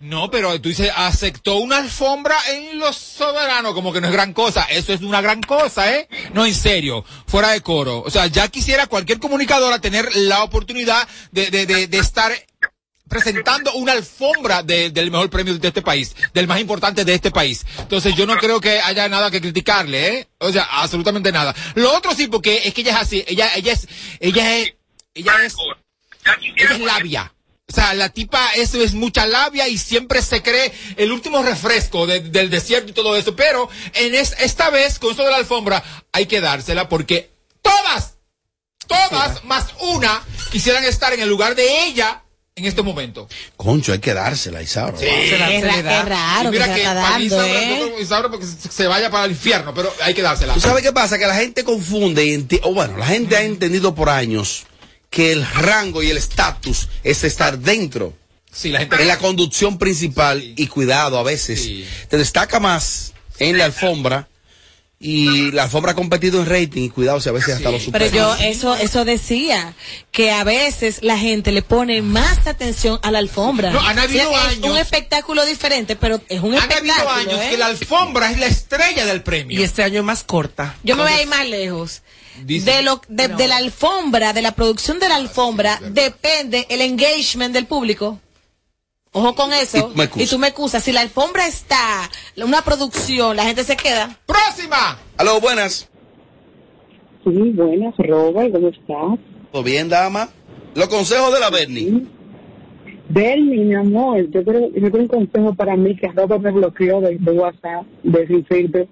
[0.00, 4.32] No, pero tú dices, aceptó una alfombra en los soberanos, como que no es gran
[4.32, 4.62] cosa.
[4.64, 6.08] Eso es una gran cosa, ¿eh?
[6.32, 8.00] No, en serio, fuera de coro.
[8.02, 12.32] O sea, ya quisiera cualquier comunicadora tener la oportunidad de, de, de, de estar
[13.08, 17.30] presentando una alfombra de- del mejor premio de este país, del más importante de este
[17.30, 17.64] país.
[17.78, 20.28] Entonces yo no creo que haya nada que criticarle, ¿eh?
[20.38, 21.54] O sea, absolutamente nada.
[21.74, 23.86] Lo otro sí, porque es que ella es así, ella, ella es,
[24.20, 24.72] ella es,
[25.14, 25.54] ella es,
[26.56, 27.33] ella es labia.
[27.66, 32.06] O sea, la tipa, eso es mucha labia y siempre se cree el último refresco
[32.06, 33.34] de- del desierto y todo eso.
[33.34, 37.30] Pero en es- esta vez, con eso de la alfombra, hay que dársela porque
[37.62, 38.14] todas,
[38.86, 40.22] todas más una
[40.52, 42.22] quisieran estar en el lugar de ella
[42.54, 43.28] en este momento.
[43.56, 44.96] Concho, hay que dársela, Isaura.
[44.98, 45.06] Sí.
[45.06, 47.92] Ra- qué raro Y mira que para Isaura, ¿eh?
[47.96, 50.52] que Isaura porque se vaya para el infierno, pero hay que dársela.
[50.54, 51.18] ¿Tú sabes qué pasa?
[51.18, 54.64] Que la gente confunde, o bueno, la gente ha entendido por años
[55.14, 58.12] que el rango y el estatus es estar dentro.
[58.52, 61.68] Sí, la gente- En la conducción principal y cuidado a veces.
[62.08, 64.28] Te destaca más en la alfombra
[64.98, 68.04] y la alfombra ha competido en rating y cuidado si a veces hasta lo supera.
[68.06, 69.74] Pero yo eso eso decía
[70.10, 73.70] que a veces la gente le pone más atención a la alfombra.
[73.70, 77.10] No, han habido Sí, es años- un espectáculo diferente, pero es un Han habido espectáculo.
[77.10, 77.50] años ¿eh?
[77.50, 79.60] que la alfombra es la estrella del premio.
[79.60, 80.74] Y este año es más corta.
[80.82, 82.02] Yo me voy a ir más lejos.
[82.44, 86.80] Dice- De, lo, de, de la alfombra, de la producción de la alfombra, depende el
[86.80, 88.20] engagement del público.
[89.12, 89.78] Ojo con eso.
[89.78, 90.82] Y tú me tú me excusas.
[90.82, 94.18] Si la alfombra está, una producción, la gente se queda.
[94.26, 94.98] ¡Próxima!
[95.16, 95.88] Aló, buenas.
[97.22, 99.18] Sí, buenas, Robert, ¿cómo estás?
[99.52, 100.28] ¿Todo bien, dama?
[100.74, 102.02] Los consejos de la Bernie.
[103.08, 107.00] Bernie, mi amor, yo quiero, yo quiero un consejo para mí que Robert me bloqueó
[107.00, 108.88] de, de WhatsApp, de sin filtro.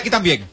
[0.00, 0.44] Aquí también.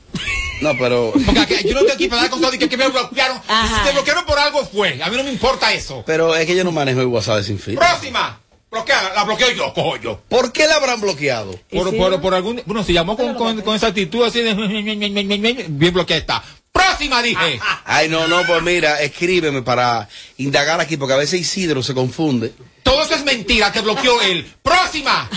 [0.62, 1.12] No, pero.
[1.26, 3.38] Porque aquí- yo no estoy aquí para dar consejos de que, que me bloquearon.
[3.38, 5.02] Si te bloquearon por algo fue.
[5.02, 6.04] A mí no me importa eso.
[6.06, 7.86] Pero es que yo no manejo el WhatsApp de sin filtro.
[7.86, 8.40] Próxima.
[8.72, 10.22] Bloquea, la bloqueo yo, cojo yo.
[10.30, 11.52] ¿Por qué la habrán bloqueado?
[11.72, 12.62] Por, por, por algún.
[12.68, 14.54] Bueno, se llamó con, con, con esa actitud así de.
[15.70, 16.44] Bien bloqueada está.
[16.72, 17.60] Próxima, dije.
[17.86, 22.54] Ay, no, no, pues mira, escríbeme para indagar aquí, porque a veces Isidro se confunde.
[22.84, 24.52] Todo eso es mentira, te bloqueó él.
[24.62, 25.30] Próxima.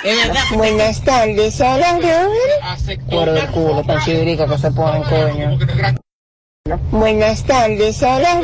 [0.54, 1.98] Buenas tardes, hola.
[3.10, 5.58] Por el culo, tan chivirica que se ponen, coño.
[6.90, 8.40] Buenas tardes, hola.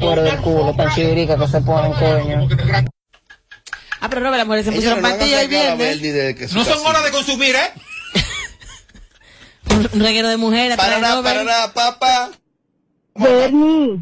[0.00, 2.48] Por el culo, tan chivirica que se ponen, coño.
[4.00, 6.52] Ah, pero Robert, las mujeres se pusieron pastillas hoy viernes.
[6.52, 7.72] No son horas de consumir, ¿eh?
[9.70, 10.76] Un, reguero de mujeres.
[10.76, 12.30] Para, para, papá.
[13.14, 14.00] Bernie,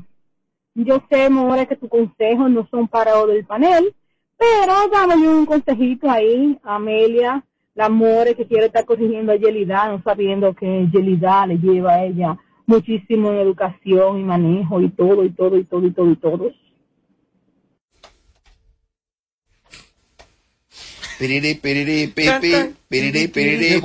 [0.74, 3.94] yo sé, amor, que tus consejos no son para lo del panel,
[4.38, 7.44] pero dame un consejito ahí, Amelia,
[7.74, 12.04] la amor que quiere estar corrigiendo a Yelida, no sabiendo que Yelida le lleva a
[12.04, 16.16] ella muchísimo en educación y manejo y todo, y todo, y todo, y todo, y
[16.16, 16.52] todo.
[21.18, 22.52] Piriri, piriri, pipi,
[22.88, 23.80] piriri, piriri,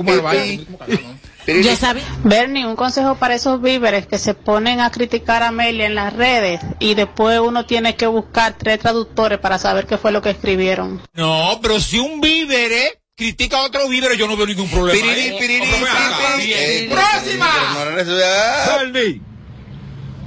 [1.54, 1.62] pipi.
[1.68, 2.02] Yo sabía.
[2.24, 6.12] Bernie, un consejo para esos víveres que se ponen a criticar a Amelia en las
[6.12, 10.30] redes y después uno tiene que buscar tres traductores para saber qué fue lo que
[10.30, 11.00] escribieron.
[11.14, 15.00] No, pero si un vívere critica a otro vívere, yo no veo ningún problema.
[15.00, 15.64] Piriri, piriri.
[16.44, 17.48] Eh, ¡Próxima!
[18.78, 19.20] Bernie.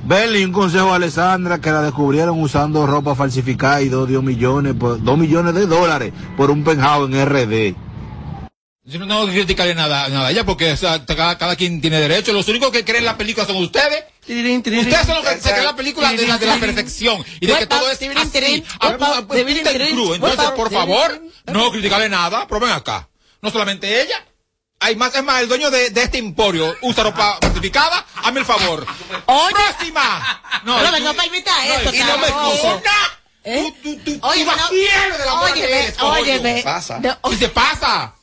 [0.03, 4.73] Bernie, un consejo a Alessandra que la descubrieron usando ropa falsificada y dos, dos millones,
[4.73, 7.75] por- dos millones de dólares por un penthouse en RD.
[8.91, 11.82] Yo no tengo que criticarle nada, nada a ella porque o sea, cada, cada quien
[11.82, 12.34] tiene derecho.
[12.34, 14.04] Los únicos que creen la película son ustedes.
[14.82, 17.54] Ustedes son los que se creen la película de la, de la perfección y de
[17.60, 18.63] que todo es así.
[18.80, 19.27] a pu- a pu-
[19.63, 20.15] punta y cruz.
[20.15, 23.08] Entonces, por favor, no criticarle nada, pero ven acá.
[23.41, 24.25] No solamente ella.
[24.84, 28.04] Hay más, es más, el dueño de, de este emporio usa ropa falsificada.
[28.23, 28.86] Hazme el favor.
[29.27, 29.54] Oye.
[29.54, 30.41] ¡Próxima!
[30.63, 32.82] No, no, no invitar esto, y no me excuso.
[33.43, 33.73] ¿Eh?
[33.82, 34.67] Tú, tú, Oye, tú vas no.
[34.67, 36.62] fiel de la Óyeme, óyeme.
[36.63, 36.99] Pasa.
[37.32, 38.13] Y se pasa.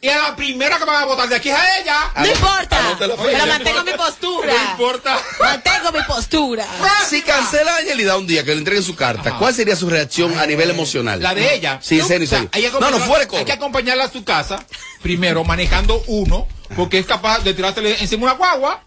[0.00, 1.96] Y a la primera que van a votar de aquí es a ella.
[2.16, 2.96] no importa.
[2.98, 4.52] Pero mantengo mi postura.
[4.52, 5.18] No importa.
[5.40, 6.66] Mantengo mi postura.
[7.08, 10.38] Si cancela a Angelida un día que le entreguen su carta, ¿cuál sería su reacción
[10.38, 11.20] a nivel emocional?
[11.22, 11.78] La de ella.
[11.82, 12.50] Sí, en serio, en O sea, serio.
[12.52, 14.64] hay que No, no, acompañarla- fuera Hay que acompañarla a su casa,
[15.02, 18.84] primero manejando uno, porque es capaz de tirártele encima una guagua.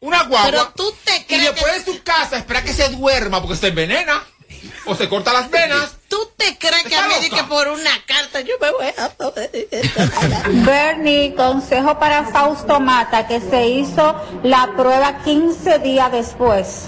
[0.00, 0.50] Una guagua.
[0.50, 3.56] Pero tú te y crees después que- de su casa, espera que se duerma porque
[3.56, 4.22] se envenena.
[4.90, 5.98] O se corta las venas.
[6.08, 10.48] ¿Tú te crees que a mí que por una carta yo me voy a...
[10.66, 16.86] Bernie, consejo para Fausto Mata, que se hizo la prueba 15 días después.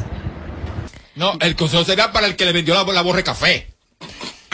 [1.14, 3.71] No, el consejo sería para el que le vendió la, la borre café.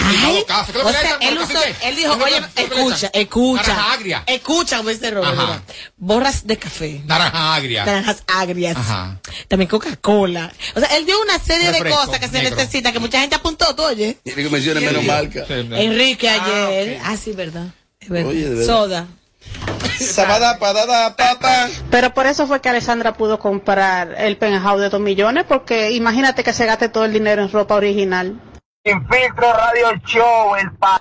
[0.08, 2.36] Ay, Casa, ¿qué es lo o sea, él, ¿Por usó, él dijo, ¿Qué es lo
[2.36, 4.24] oye, escucha, escucha, Naranja agria.
[4.26, 5.32] escucha, Robert, Ajá.
[5.46, 5.62] mira,
[5.96, 7.84] borras de café, Naranja agria.
[7.84, 9.20] naranjas agrias, Ajá.
[9.48, 10.52] también Coca-Cola.
[10.74, 12.56] O sea, él dio una serie de cosas que se negro.
[12.56, 14.18] necesita, que mucha gente apuntó, tú oye.
[14.22, 15.44] Tiene que mencionar menos marca.
[15.48, 17.66] Enrique ayer, ah, sí, verdad,
[18.00, 18.30] es verdad.
[18.30, 18.64] Oye.
[18.64, 19.06] Soda.
[19.98, 21.68] Sabada, padada, papa.
[21.90, 26.44] Pero por eso fue que Alessandra pudo comprar el penthouse de dos millones, porque imagínate
[26.44, 28.40] que se gaste todo el dinero en ropa original.
[28.88, 30.98] Sin filtro radio show, el pa.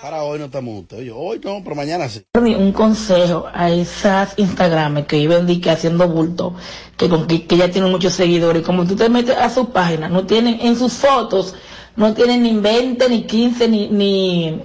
[0.00, 0.98] Para hoy no estamos juntos.
[1.14, 2.24] Hoy no, pero mañana sí.
[2.34, 6.54] Un consejo a esas Instagrames que viven di que haciendo bulto,
[6.96, 8.62] que, con, que, que ya tienen muchos seguidores.
[8.62, 11.54] Como tú te metes a su página, no tienen en sus fotos,
[11.94, 14.62] no tienen ni 20, ni 15, ni, ni,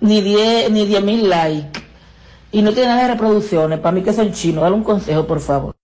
[0.00, 1.80] ni 10, ni 10 mil likes.
[2.50, 3.78] Y no tienen nada de reproducciones.
[3.78, 4.64] Para mí que son chinos.
[4.64, 5.76] Dale un consejo, por favor.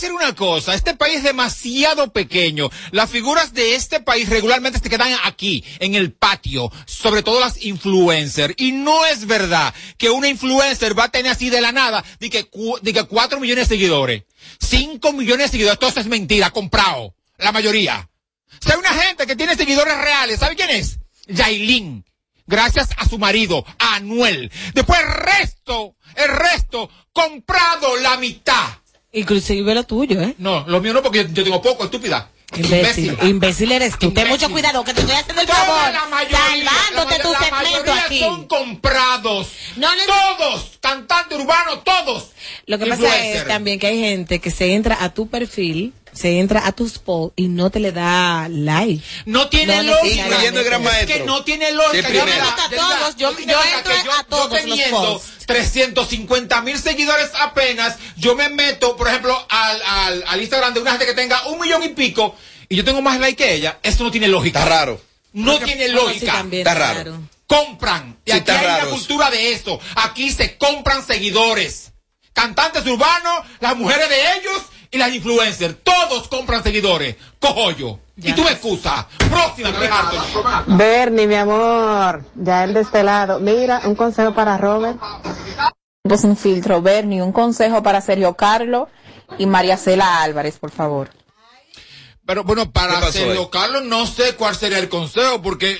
[0.00, 2.70] Decir una cosa, este país es demasiado pequeño.
[2.92, 7.64] Las figuras de este país regularmente se quedan aquí, en el patio, sobre todo las
[7.64, 8.54] influencers.
[8.56, 12.30] Y no es verdad que una influencer va a tener así de la nada, de
[12.30, 14.22] que, cu- de que cuatro millones de seguidores,
[14.60, 18.08] cinco millones de seguidores, todo eso es mentira, comprado, la mayoría.
[18.60, 20.98] Si hay una gente que tiene seguidores reales, ¿sabe quién es?
[21.26, 22.04] Yailin.
[22.48, 24.52] Gracias a su marido, Anuel.
[24.72, 28.68] Después el resto, el resto, comprado la mitad.
[29.16, 30.34] Inclusive lo tuyo, ¿eh?
[30.36, 32.28] No, lo mío no, porque yo, yo tengo poco, estúpida.
[32.54, 34.12] Imbécil, imbécil eres tú.
[34.12, 35.92] Ten mucho cuidado, que te estoy haciendo el favor.
[35.92, 38.20] la mayoría, salvándote la tu la segmento aquí.
[38.20, 39.48] son comprados.
[39.76, 42.30] No Todos, cantante urbano, todos.
[42.66, 46.38] Lo que pasa es también que hay gente que se entra a tu perfil, se
[46.40, 49.02] entra a tus posts y no te le da like.
[49.26, 50.24] No tiene No lógica.
[50.24, 50.58] necesariamente.
[50.60, 51.14] el gran Es maestro.
[51.16, 52.08] que no tiene lógica.
[52.08, 52.24] Sí, Yo,
[52.76, 55.46] todos, yo- yo entro que a todos los teniendo posts.
[55.46, 60.90] 350 mil seguidores apenas, yo me meto, por ejemplo, al, al, al Instagram de una
[60.92, 62.34] gente que tenga un millón y pico
[62.68, 63.78] y yo tengo más like que ella.
[63.82, 64.60] Esto no tiene lógica.
[64.60, 65.00] Está raro.
[65.32, 66.32] No tiene Bueno, sí, lógica.
[66.32, 67.20] también, Está raro.
[67.46, 68.16] compran.
[68.24, 69.78] Y Sí, aquí está hay una cultura de eso.
[69.96, 71.92] Aquí se compran seguidores.
[72.32, 75.76] Cantantes urbanos, las mujeres de ellos y las influencers.
[75.82, 77.16] Todos compran seguidores.
[77.38, 77.98] Cojo yo.
[78.16, 79.06] Y tú me excusas.
[79.30, 80.44] Próxima, harto.
[80.68, 83.40] Bernie, mi amor, ya él de este lado.
[83.40, 84.98] Mira, un consejo para Robert.
[86.16, 88.88] Sin filtro, Bernie, un consejo para Sergio Carlos
[89.38, 91.10] y María Cela Álvarez, por favor.
[92.24, 93.48] Pero bueno, ¿Qué para Sergio ahí?
[93.50, 95.78] Carlos no sé cuál sería el consejo, porque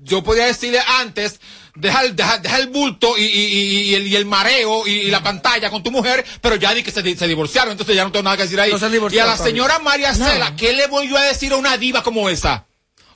[0.00, 1.40] yo podía decirle antes,
[1.80, 5.10] deja el, deja, deja el bulto y, y- y- y el, y el mareo y,
[5.10, 8.04] la pantalla con tu mujer, pero ya di que se, di- se divorciaron, entonces ya
[8.04, 8.70] no tengo nada que decir ahí.
[8.70, 11.56] No se y a la señora María Cela, ¿qué le voy yo a decir a
[11.56, 12.66] una diva como esa?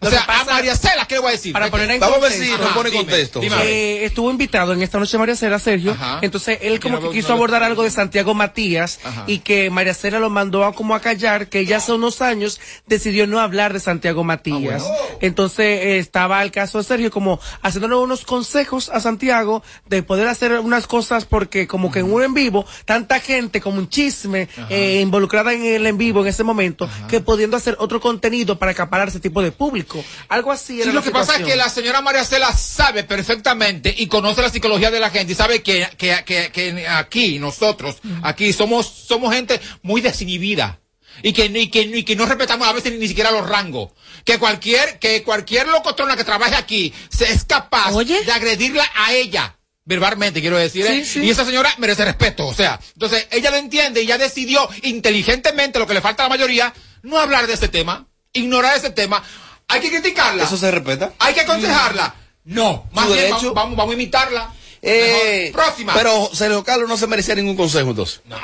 [0.02, 1.52] O sea, a María Cela, ¿qué le voy a decir?
[1.52, 3.40] Para poner en Vamos a ver si nos pone contexto.
[3.42, 5.92] Eh, estuvo invitado en esta noche María Cela, Sergio.
[5.92, 6.18] Ajá.
[6.22, 9.24] Entonces él como que quiso abordar algo de Santiago Matías Ajá.
[9.26, 12.60] y que María Cela lo mandó a como a callar, que ella hace unos años
[12.86, 14.84] decidió no hablar de Santiago Matías.
[15.20, 20.26] Entonces eh, estaba el caso de Sergio como haciéndole unos consejos a Santiago de poder
[20.26, 24.48] hacer unas cosas porque como que en un en vivo, tanta gente como un chisme
[24.68, 28.72] eh, involucrada en el en vivo en ese momento, que pudiendo hacer otro contenido para
[28.72, 29.91] acaparar ese tipo de público.
[30.28, 33.94] Algo así era Sí, lo que pasa es que la señora María Cela sabe perfectamente
[33.96, 37.96] y conoce la psicología de la gente y sabe que, que, que, que aquí, nosotros,
[38.22, 40.78] aquí somos, somos gente muy desinhibida.
[41.22, 43.90] Y que, y, que, y que no respetamos a veces ni, ni siquiera los rangos.
[44.24, 48.24] Que cualquier, que cualquier locotrona que trabaje aquí se es capaz Oye.
[48.24, 49.56] de agredirla a ella.
[49.84, 50.86] Verbalmente, quiero decir.
[50.86, 51.04] ¿eh?
[51.04, 51.20] Sí.
[51.20, 52.46] Y esa señora merece respeto.
[52.46, 56.26] O sea, entonces ella lo entiende y ya decidió inteligentemente lo que le falta a
[56.28, 59.22] la mayoría, no hablar de ese tema, ignorar ese tema.
[59.68, 60.44] Hay que criticarla.
[60.44, 61.12] ¿Eso se respeta?
[61.18, 62.14] Hay que aconsejarla.
[62.44, 64.52] No, más bien vamos, vamos, vamos a imitarla.
[64.84, 65.50] Eh.
[65.52, 65.94] Próxima.
[65.94, 68.20] Pero Sergio Carlos no se merecía ningún consejo entonces.
[68.24, 68.36] No,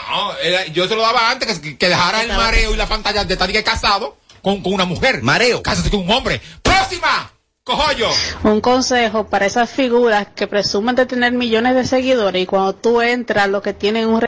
[0.42, 3.32] era- yo se lo daba antes que, que dejara el mareo y la pantalla de
[3.34, 5.20] estar que casado con, con una mujer.
[5.22, 5.62] Mareo.
[5.62, 6.40] Cásate con un hombre.
[6.62, 7.32] Próxima.
[7.64, 8.08] Cojo yo.
[8.44, 13.02] Un consejo para esas figuras que presumen de tener millones de seguidores y cuando tú
[13.02, 14.24] entras lo que tienen un...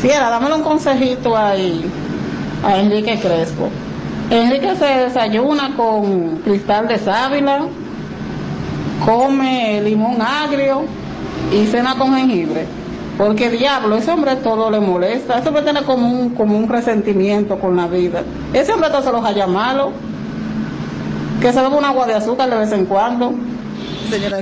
[0.00, 1.82] Fiera, dámele un consejito ahí
[2.62, 3.70] a Enrique Crespo.
[4.30, 7.66] Enrique se desayuna con cristal de sábila,
[9.04, 10.84] come limón agrio
[11.52, 12.66] y cena con jengibre.
[13.18, 17.58] Porque diablo, ese hombre todo le molesta, ese hombre tiene como un, como un resentimiento
[17.58, 18.22] con la vida.
[18.52, 19.92] Ese hombre todo se los haya malo,
[21.40, 23.32] que se bebe un agua de azúcar de vez en cuando.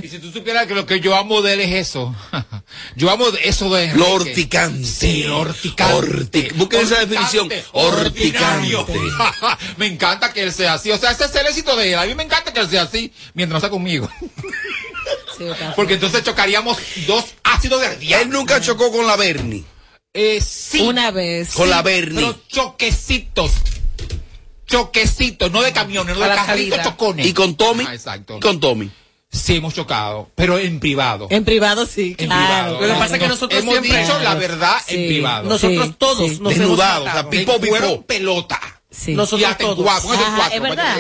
[0.02, 2.14] Y si tú supieras que lo que yo amo de él es eso.
[2.96, 3.98] yo amo de- eso de Enrique.
[3.98, 4.84] Lo horticante.
[4.84, 6.52] Sí, lo horticante.
[6.54, 7.48] Busquen esa definición.
[7.72, 8.76] Horticante.
[9.76, 10.90] me encanta que él sea así.
[10.90, 11.98] O sea, ese es el éxito de él.
[11.98, 14.08] A mí me encanta que él sea así mientras no sea conmigo.
[15.76, 18.24] Porque entonces chocaríamos dos ácidos del diablo.
[18.24, 19.64] Él nunca chocó con la Bernie.
[20.14, 20.80] Eh, sí.
[20.80, 21.54] Una vez.
[21.54, 22.20] Con la Bernie.
[22.20, 23.50] Pero choquecitos.
[24.66, 27.26] Choquecitos, no de camiones, no de la carritos chocones.
[27.26, 27.84] ¿Y con Tommy?
[27.86, 28.40] Ah, exacto.
[28.40, 28.90] Con Tommy.
[29.32, 31.26] Sí, hemos chocado, pero en privado.
[31.30, 32.44] En privado sí, En claro.
[32.76, 32.80] privado.
[32.82, 35.06] Lo que pasa es que nosotros hemos siempre- dicho la verdad en Sí.
[35.08, 35.48] privado.
[35.48, 36.38] Nosotros Sí, todos sí.
[36.40, 38.02] nos Desnudados, hemos o sea, pipo, pipo.
[38.06, 38.60] pelota.
[38.94, 39.12] Sí.
[39.12, 40.04] y Nosotros hasta en todos.
[40.04, 40.96] esos Ajá, cuatro, es verdad.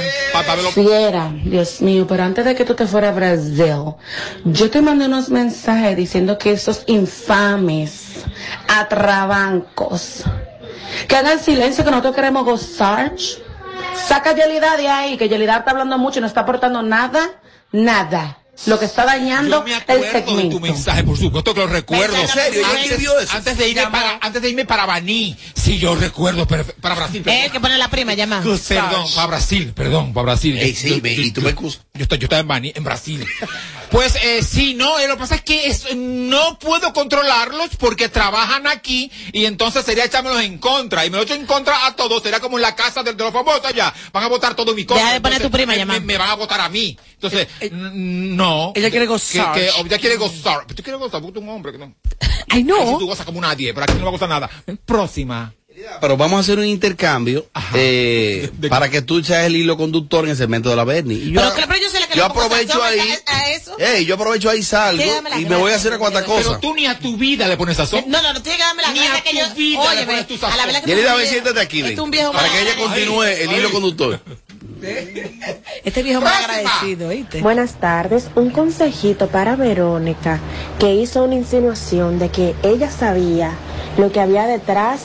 [0.72, 3.74] Fiera, Dios mío, pero antes de que tú te fueras a Brasil,
[4.46, 8.24] yo te mandé unos mensajes diciendo que esos infames
[8.66, 10.22] atrabancos,
[11.06, 13.12] que hagan silencio, que nosotros queremos gozar.
[14.08, 17.41] Saca Yelida de ahí, que Yelida está hablando mucho y no está aportando nada,
[17.72, 18.38] nada.
[18.66, 20.60] Lo que está dañando Yo me el acuerdo de tu segmento.
[20.60, 22.14] mensaje, por supuesto que lo recuerdo.
[22.14, 22.60] ¿En serio?
[22.62, 25.36] ¿Ya Antes, antes de irme para, antes de irme para Baní.
[25.54, 27.24] Sí, yo recuerdo, pero- para Brasil.
[27.26, 28.40] Él que pone la prima, llama.
[28.68, 30.56] Perdón, para Brasil, perdón, para Brasil.
[30.58, 31.80] Ey, sí, Yo- y tú yo- me excusas.
[31.94, 33.26] Yo, estaba- yo estaba en, Baní, en Brasil.
[33.92, 38.08] Pues eh, sí, no, eh, lo que pasa es que es- no puedo controlarlos porque
[38.08, 41.04] trabajan aquí y entonces sería echármelos en contra.
[41.04, 43.22] Y me lo echo en contra a todos, sería como en la casa de, de
[43.22, 43.92] los famosos allá.
[44.10, 45.04] Van a votar todo en mi contra.
[45.04, 45.94] Deja de poner Entonces, tu prima, me, llama.
[45.94, 46.96] me- me van a votar a mí.
[47.14, 48.72] Entonces, n- no.
[48.74, 49.52] Ella quiere Que- gozar.
[49.54, 50.62] que- ella quiere gozar.
[50.66, 51.94] Pero tú quieres gozar porque tú un hombre que no.
[52.48, 52.76] Ay, no.
[52.80, 54.50] Así tú gozas como nadie, pero aquí no me va a gustar nada.
[54.86, 55.52] Próxima.
[56.02, 60.32] Pero vamos a hacer un intercambio eh, para que tú eches el hilo conductor en
[60.32, 61.30] el segmento de la Bernie.
[61.30, 63.00] Yo, Pero, claro, pero yo que yo le aprovecho ahí.
[63.26, 63.76] a, a eso.
[63.78, 65.02] Ey, yo aprovecho ahí salgo
[65.38, 66.46] y me voy a hacer a cuantas cosas.
[66.46, 68.04] Pero tú ni a tu vida le pones sazón.
[68.06, 69.54] No, no, no tiene que darme la Ni a que tu yo.
[69.54, 70.52] vida le Oye, pones tu sazón.
[70.52, 72.76] a la verdad que Yelida, tú ven, eres un siéntate aquí, ven, para que ella
[72.76, 74.20] continúe el hilo conductor.
[75.84, 77.40] Este viejo mal agradecido, ¿oíste?
[77.40, 80.40] Buenas tardes, un consejito para Verónica
[80.80, 83.52] que hizo una insinuación de que ella sabía
[83.96, 85.02] lo que había detrás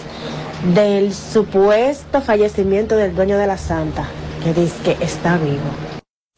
[0.74, 4.08] del supuesto fallecimiento del dueño de la Santa,
[4.44, 5.60] que dice que está vivo.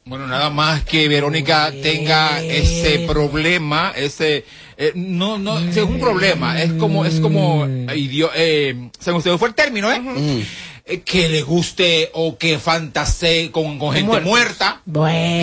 [0.10, 4.44] Bueno, nada más que Verónica tenga ese problema, ese
[4.76, 9.50] eh, no no es un problema, es como es como idio- eh, se me fue
[9.50, 10.02] el término, ¿eh?
[10.86, 14.82] Eh, que le guste o que fantasee con, con gente muerta,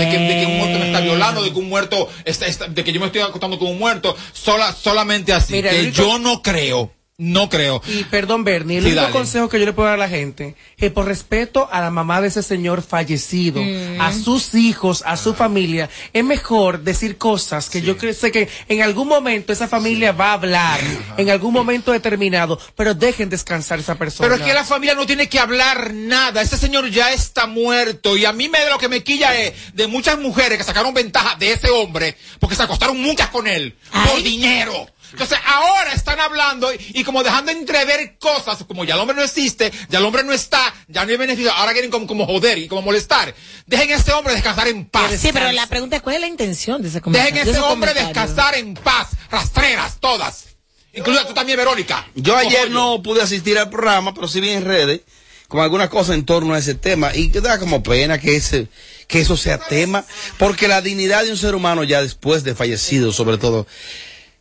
[0.01, 2.67] de, que, de que un muerto me está violando, de que un muerto está, está-
[2.67, 6.19] de que yo me estoy acostando con un muerto, sola, solamente así, Mira, que yo
[6.19, 7.81] no creo, no creo.
[7.89, 9.13] Y perdón, Bernie, el Sí, único dale.
[9.15, 12.21] consejo que yo le puedo dar a la gente es por respeto a la mamá
[12.21, 14.01] de ese señor fallecido, Mm.
[14.03, 18.49] a sus hijos, a su familia, es mejor decir cosas que yo creo sé que
[18.69, 20.79] en algún momento esa familia va a hablar,
[21.17, 24.29] en algún momento determinado, pero dejen descansar esa persona.
[24.29, 26.43] Pero es que la familia no tiene que hablar nada.
[26.43, 28.17] Ese señor ya está muerto.
[28.19, 31.37] Y a mí me lo que me quilla es de muchas mujeres que sacaron ventaja
[31.37, 34.87] de ese hombre porque se acostaron muchas con él por dinero.
[35.13, 39.23] Entonces ahora están hablando y, y como dejando entrever cosas, como ya el hombre no
[39.23, 42.59] existe, ya el hombre no está, ya no hay beneficio, ahora quieren como, como joder
[42.59, 43.35] y como molestar.
[43.67, 45.13] Dejen a ese hombre descansar en paz.
[45.19, 47.33] Sí, pero la pregunta es cuál es la intención de ese comentario.
[47.33, 48.23] Dejen a de ese ese hombre comentario?
[48.23, 49.09] descansar en paz.
[49.31, 50.47] Rastreras, todas.
[50.93, 52.07] Incluida tú también, Verónica.
[52.15, 55.03] Yo ayer no pude asistir al programa, pero sí vi en redes
[55.49, 58.69] con algunas cosas en torno a ese tema y que da como pena que ese
[59.07, 60.05] que eso sea tema,
[60.39, 63.67] porque la dignidad de un ser humano ya después de fallecido, sobre todo,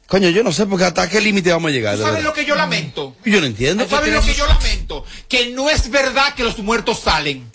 [0.08, 1.97] coño, yo no sé porque hasta qué límite vamos a llegar.
[1.97, 3.16] ¿Sabes lo que yo lamento?
[3.26, 3.88] Yo no entiendo.
[3.88, 5.03] ¿Sabes lo que yo lamento?
[5.28, 7.49] Que no es verdad que los muertos salen.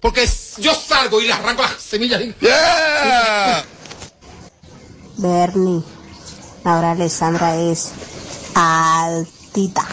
[0.00, 0.28] Porque
[0.58, 2.20] yo salgo y le arranco las semillas.
[2.22, 2.34] y-
[5.18, 5.82] Bernie,
[6.64, 7.92] ahora Alessandra es
[8.54, 9.86] altita.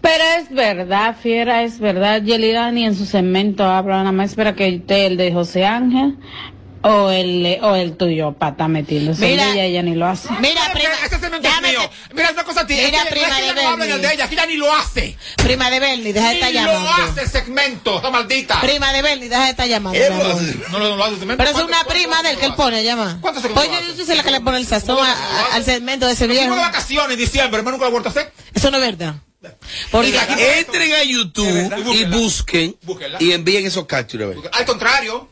[0.00, 2.22] Pero es verdad, fiera, es verdad.
[2.22, 6.16] Yelida ni en su segmento habla, nada más espera que esté el de José Ángel
[6.86, 9.44] o el, o el tuyo para estar metiéndose Mira.
[9.44, 10.28] en ella, ella ni lo hace.
[10.40, 11.80] Mira, prima, Ese cemento es mío.
[12.14, 12.76] Mira, una cosa, tío.
[12.76, 13.98] Mira, es que, prima de ella no el Bernie.
[14.08, 15.16] de ella, que ella ni lo hace.
[15.38, 16.90] Prima de Bernie, deja de estar Ni lo llamando.
[17.04, 18.60] hace segmento, esa maldita.
[18.60, 19.98] Prima de Bernie, deja de estar llamando.
[20.70, 21.36] No, lo hace segmento.
[21.38, 23.18] Pero es ¿Cuánto- una prima del que él pone, llama.
[23.20, 26.06] ¿Cuánto segmento Pues yo, soy la que le pone el sazón a- a- al segmento
[26.06, 26.54] de ese viejo.
[26.54, 28.32] de vacaciones en diciembre, hermano, nunca lo he vuelto a hacer.
[28.52, 29.14] Eso no es verdad.
[29.90, 30.16] Porque
[30.58, 32.76] Entren a YouTube y busquen
[33.20, 34.36] y envíen esos capturas.
[34.52, 34.58] a.
[34.58, 35.28] Al contrario,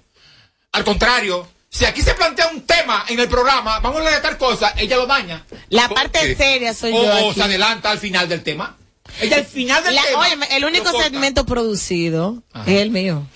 [0.73, 4.37] al contrario, si aquí se plantea un tema en el programa, vamos a leer tal
[4.39, 5.45] cosa, ella lo daña.
[5.71, 6.35] la parte ¿Qué?
[6.37, 7.35] seria soy o, yo o aquí.
[7.41, 8.77] se adelanta al final del tema.
[9.21, 10.21] Ella al final del La- tema.
[10.21, 13.27] óyeme, el único segmento producido es el mío.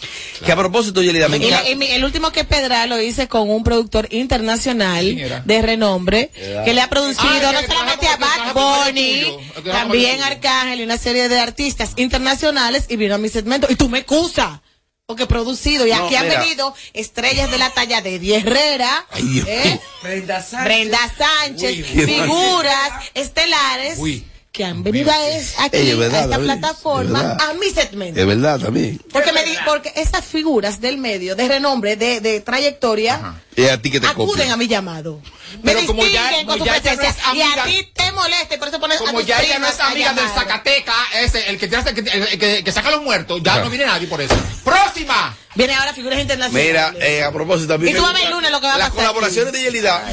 [0.45, 1.68] Que a propósito, Yelida, me encanta.
[1.68, 6.64] y mi- el último que Pedra lo hice con un productor internacional de renombre Era.
[6.64, 9.20] que le ha producido Ah, no solamente a Bad el Bunny,
[9.57, 10.24] el también el tuyo.
[10.26, 13.66] Arcángel y una serie de artistas internacionales y vino a mi segmento.
[13.70, 14.61] Y tú me excusas.
[15.07, 16.40] Porque he producido y No, aquí han mira.
[16.40, 19.80] venido estrellas de la talla de Eddie Herrera, Dios ¿eh?
[20.02, 20.64] Brenda Sánchez.
[20.64, 22.07] Brenda Sánchez, Uy, Dios.
[22.11, 24.26] figuras estelares Uy.
[24.57, 27.68] Que han venido a, es- aquí es verdad, a esta David, plataforma es a mi
[27.70, 28.18] segmento.
[28.18, 28.98] Es verdad también.
[29.12, 33.80] Porque, me di- porque esas figuras del medio, de renombre, de, de trayectoria, Y a
[33.82, 34.50] ti que te acuden copian.
[34.52, 35.20] a mi llamado.
[35.62, 38.54] Me Pero como ya- con su ya ella no y a amiga- ti te molesta
[38.54, 40.28] y por eso pones a Como tus ya ella no es a amiga del.
[40.30, 43.59] Zacateca, ese, el que, te hace- que, el que, que saca a los muertos, ya
[43.59, 44.34] no viene nadie por eso.
[44.64, 45.36] ¡Próxima!
[45.54, 46.66] Viene ahora figuras internacionales.
[46.68, 48.74] Mira, eh, a propósito, a mí Y tú vas a el lunes lo que va
[48.74, 49.59] a Las pasar colaboraciones aquí.
[49.62, 50.04] de Yelida.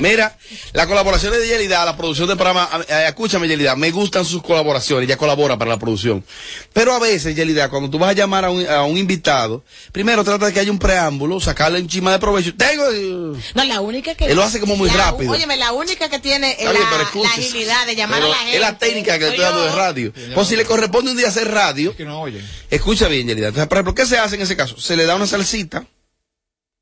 [0.00, 0.36] Mira,
[0.72, 5.06] las colaboraciones de Yelida, la producción del programa, eh, escúchame Yelida, me gustan sus colaboraciones,
[5.08, 6.24] ella colabora para la producción.
[6.72, 10.22] Pero a veces, Yelida, cuando tú vas a llamar a un, a un invitado, primero
[10.24, 12.54] trata de que haya un preámbulo, sacarle un chima de provecho.
[12.56, 12.84] Tengo...
[12.90, 14.26] eh, No, la única que.
[14.26, 15.32] Él lo hace como muy la- rápido.
[15.32, 18.54] Óyeme, la única que tiene pero la, la agilidad de llamar Pero a la gente.
[18.56, 20.12] Es la técnica que le estoy dando de radio.
[20.34, 22.42] Pues si le corresponde un día hacer radio, Que no oye.
[22.70, 23.48] Escucha bien, Yelida.
[23.48, 24.78] Entonces, por ejemplo, ¿qué se hace en ese caso?
[24.80, 25.86] Se le da una salsita,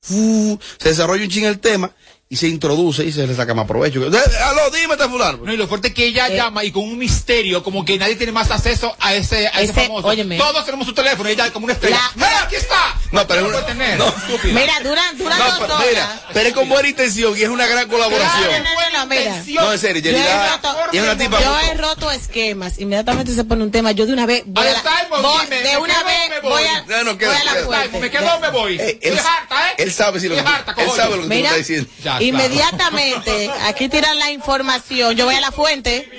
[0.00, 0.58] se
[0.88, 1.90] desarrolla un ching el tema
[2.28, 4.00] y se introduce y se le saca más provecho.
[4.04, 5.38] Aló, dime este fulano.
[5.44, 8.16] No, y lo fuerte es que ella llama y con un misterio, como que nadie
[8.16, 10.08] tiene más acceso a ese, a ese, Ese- famoso.
[10.08, 10.36] óyeme.
[10.36, 11.96] Todos tenemos su teléfono y ella como una estrella.
[12.16, 12.98] La- ¡Mira, aquí está!
[13.12, 13.96] No, pero No es puede tener.
[13.98, 14.12] no.
[14.42, 15.86] Mira, duran, duran No, dos pero, horas.
[15.88, 18.64] mira, pero es con buena intención y es una gran colaboración.
[18.64, 19.42] No, no, no, mira.
[19.62, 21.40] No, en serio, Yo he roto, es una tipa.
[21.40, 22.80] yo he roto esquemas.
[22.80, 23.92] Inmediatamente se pone un tema.
[23.92, 26.42] Yo de una vez voy Ahí a la, está el voy- de una quedo, vez
[26.42, 26.64] voy voy.
[26.64, 27.64] a, No, no, voy queda- a la queda.
[27.66, 28.00] fuente.
[28.00, 28.74] Me quedo, me voy.
[28.80, 29.74] Eh, él, Estoy harta, ¿eh?
[29.78, 31.90] él sabe si lo que él sabe lo que tú Mira, estás diciendo.
[32.18, 32.24] Claro.
[32.24, 36.10] inmediatamente, aquí tiran la información, yo voy a la fuente.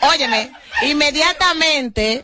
[0.00, 0.50] Óyeme,
[0.82, 2.22] inmediatamente,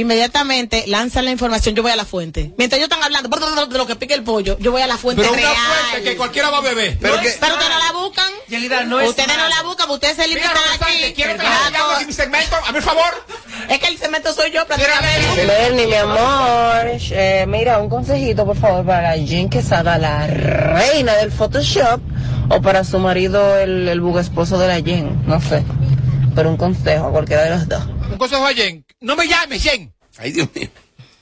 [0.00, 2.52] inmediatamente lanzan la información, yo voy a la fuente.
[2.58, 3.28] Mientras ellos están hablando
[3.66, 5.56] de lo que pique el pollo, yo voy a la fuente Pero una real.
[5.90, 6.98] fuente que cualquiera va a beber.
[7.00, 8.32] Pero No que- pero ustedes no la buscan.
[8.48, 11.12] Yelida, no es ustedes no la buscan, ustedes se limitan aquí.
[11.14, 13.24] quiero aquí mi segmento, a mi favor.
[13.68, 15.46] Es que el cemento soy yo prácticamente.
[15.46, 21.32] Bernie, mi amor, eh, mira, un consejito por favor para Jen Quesada, la reina del
[21.32, 22.00] Photoshop,
[22.50, 25.64] o para su marido, el, el bugue esposo de la Jen, no sé.
[26.36, 27.82] Pero un consejo a cualquiera de los dos.
[28.12, 28.84] Un consejo a Jen.
[29.00, 29.92] No me llames, Jen.
[30.18, 30.68] Ay, Dios mío.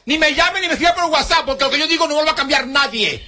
[0.07, 2.27] Ni me llame ni me escriba por WhatsApp, porque lo que yo digo no lo
[2.27, 3.25] va a cambiar nadie.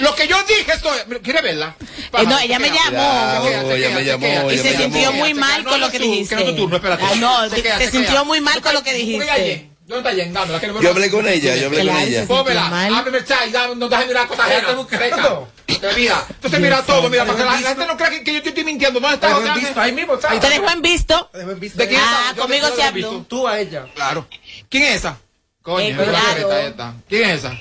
[0.00, 1.04] Lo que yo dije, esto es...
[1.22, 1.76] ¿Quiere verla?
[1.78, 3.46] Eh, no, ella me llamó.
[3.70, 6.36] Ella me llamó, Y se sintió muy mal con lo que dijiste.
[6.36, 7.04] Que no es tu turno, espérate.
[7.16, 9.52] No, Se sintió muy mal con lo que ¿Dónde está dijiste.
[9.88, 10.32] Está Jen?
[10.32, 12.26] Dámela, Yo hablé con ella, yo hablé con ella.
[12.26, 15.48] Pómela, ábreme el chat y dame- no dejes mirar cosas buscando.
[15.66, 16.24] Te mira.
[16.28, 18.64] Entonces mira todo, mira, para que la gente no crea que, que yo te estoy
[18.64, 19.00] mintiendo.
[19.00, 19.36] ¿Dónde está?
[19.54, 20.40] Te visto, ahí mismo, ¿sabes?
[20.40, 21.28] Te dejó en visto.
[21.32, 21.78] Te dejó en visto.
[21.78, 22.36] ¿De quién Ah, es?
[22.36, 23.10] Yo- conmigo yo se habló.
[23.10, 23.26] visto.
[23.28, 23.86] Tú a ella.
[23.94, 24.26] Claro.
[24.68, 25.18] ¿Quién es esa?
[25.62, 26.74] Coño, Eh.
[27.08, 27.52] ¿Quién es esa?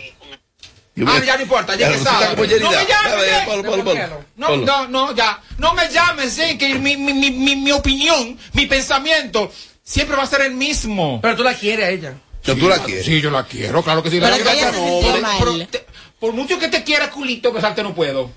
[0.97, 2.35] Yo Ah, ya no importa, ya que sabe.
[2.35, 2.47] No me
[2.87, 4.25] llames, ponlo.
[4.37, 5.41] No, no, no, ya.
[5.57, 9.51] No me llames, Jen, que mi, mi, mi, mi, mi opinión, mi pensamiento,
[9.83, 11.19] siempre va a ser el mismo.
[11.21, 12.13] Pero tú la quieres a ella.
[12.47, 13.05] No, tú la quieres.
[13.05, 14.19] Sí, yo la quiero, claro que sí.
[14.21, 14.71] Pero la que quiero.
[15.01, 15.35] pero- mal.
[15.39, 15.85] pero te-
[16.25, 18.31] por mucho que te quiera, culito, besarte no puedo.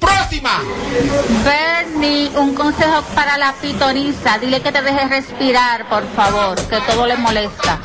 [0.00, 0.60] ¡Próxima!
[1.44, 4.36] Bernie, un consejo para la pitonisa.
[4.38, 7.80] Dile que te deje respirar, por favor, que todo le molesta.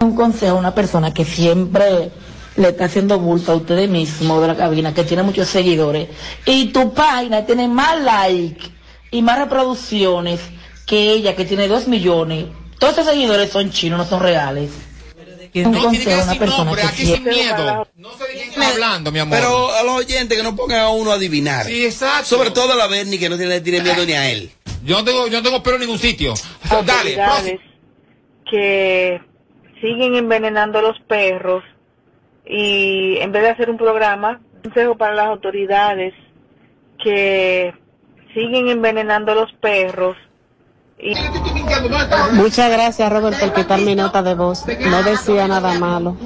[0.00, 2.10] Un consejo a una persona que siempre
[2.56, 6.08] le está haciendo bulto a ustedes mismos de la cabina, que tiene muchos seguidores,
[6.46, 8.72] y tu página tiene más like
[9.10, 10.40] y más reproducciones
[10.86, 12.46] que ella, que tiene dos millones.
[12.78, 14.70] Todos esos seguidores son chinos, no son reales.
[15.64, 17.88] No, tiene que decir persona nombre, que aquí sin miedo.
[17.96, 19.38] No sé de quién está hablando, mi amor.
[19.38, 21.66] Pero a los oyentes que no pongan a uno a adivinar.
[21.66, 22.36] Sí, exacto.
[22.36, 24.50] Sobre todo a la Bernie que no tiene, tiene miedo ni a él.
[24.84, 26.34] Yo no tengo, yo no tengo pelo en ningún sitio.
[26.84, 27.60] Dale,
[28.50, 29.20] que
[29.80, 31.64] siguen envenenando a los perros
[32.46, 36.14] y en vez de hacer un programa, un consejo para las autoridades
[37.02, 37.74] que
[38.32, 40.16] siguen envenenando a los perros
[42.32, 44.64] Muchas gracias, Robert, por quitar mi nota de voz.
[44.66, 46.16] No decía nada malo.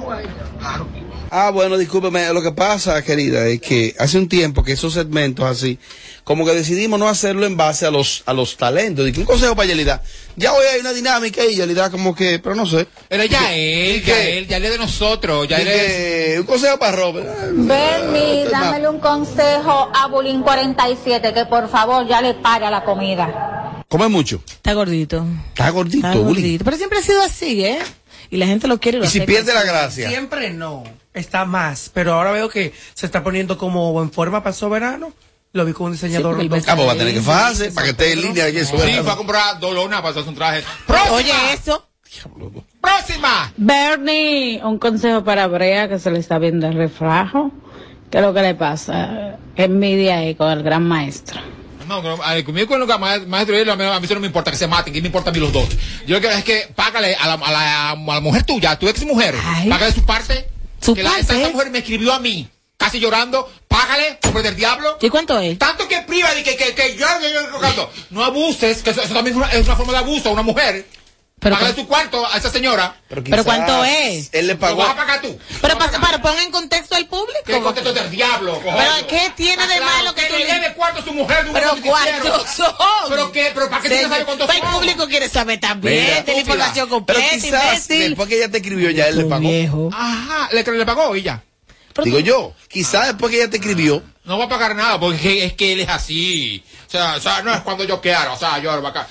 [1.33, 2.27] Ah, bueno, discúlpeme.
[2.33, 5.79] Lo que pasa, querida, es que hace un tiempo que esos segmentos así,
[6.25, 9.05] como que decidimos no hacerlo en base a los a los talentos.
[9.05, 10.03] Dije, un consejo para Yelida.
[10.35, 12.85] Ya hoy hay una dinámica y Yelida como que, pero no sé.
[13.07, 16.39] Pero ya él, ya él, ya él es de nosotros, ya él es...
[16.41, 17.29] Un consejo para Robert.
[17.53, 22.83] Bernie, dámele un consejo a Bulín 47, que por favor ya le pare a la
[22.83, 23.83] comida.
[23.87, 24.43] Come mucho.
[24.45, 25.25] Está gordito.
[25.51, 26.65] Está gordito, Está gordito.
[26.65, 27.79] Pero siempre ha sido así, ¿eh?
[28.29, 28.97] Y la gente lo quiere.
[28.97, 30.09] y lo Y si pierde la gracia.
[30.09, 30.83] Siempre no.
[31.13, 31.89] Está más.
[31.93, 35.13] Pero ahora veo que se está poniendo como en forma para el soberano.
[35.53, 36.39] Lo vi con un diseñador.
[36.39, 38.51] Sí, Ah, pues va a tener que fajarse para que esté en línea.
[38.51, 40.63] Que eso Sí, fue a comprar dolona para hacerse un traje.
[41.11, 41.87] Oye, eso.
[42.79, 43.51] ¡Próxima!
[43.57, 47.51] Bernie, un consejo para Brea que se le está viendo el refrajo.
[48.09, 49.37] ¿Qué es lo que le pasa?
[49.55, 51.39] Envidia ahí con el gran maestro.
[51.87, 52.01] No,
[52.45, 54.27] conmigo con lo que ma- maestro y él, a mí, a mí eso no me
[54.27, 55.67] importa que se maten, que me importa a mí los dos.
[56.07, 58.79] Yo lo que es que págale a la, a la, a la mujer tuya, a
[58.79, 59.35] tu ex mujer,
[59.69, 60.47] págale su parte.
[60.81, 64.97] Su que la- esa mujer me escribió a mí, casi llorando, págale, hombre del diablo.
[65.01, 65.57] ¿Y cuánto es?
[65.59, 68.89] Tanto que priva de que, que, que yo, yo, yo, yo- yo- no abuses, que
[68.89, 70.85] eso, eso también es una, es una forma de abuso a una mujer.
[71.41, 72.95] Pero págale su cuarto a esa señora.
[73.09, 74.29] Pero, ¿Pero cuánto es?
[74.31, 74.77] Él le Lo pagó.
[74.77, 75.39] vas a pagar tú.
[75.59, 77.41] Pero para, para pon en contexto al público.
[77.43, 78.61] ¿Qué contexto del diablo?
[78.63, 79.07] Pero?
[79.07, 81.51] ¿qué tiene de Claro, malo que tú le le- debe cuarto a su mujer de
[81.51, 82.71] Pero ¿cuántos son?
[83.09, 83.51] ¿Pero qué?
[83.55, 84.67] ¿Pero para qué tienes que saber cuántos pues son?
[84.67, 86.05] El público quiere saber también.
[86.05, 88.09] Mira, tiene información Pero completa, quizás imbécil.
[88.09, 89.41] después que ella te escribió, ya él le pagó.
[89.49, 89.89] Viejo.
[89.91, 91.43] Ajá, le, le pagó y ya.
[92.03, 95.53] Digo yo, quizás después que ella te escribió, No va a pagar nada porque es
[95.53, 96.63] que él es así.
[96.87, 98.31] O sea, o sea no es cuando yo quiera.
[98.31, 99.07] O sea, yo lo va a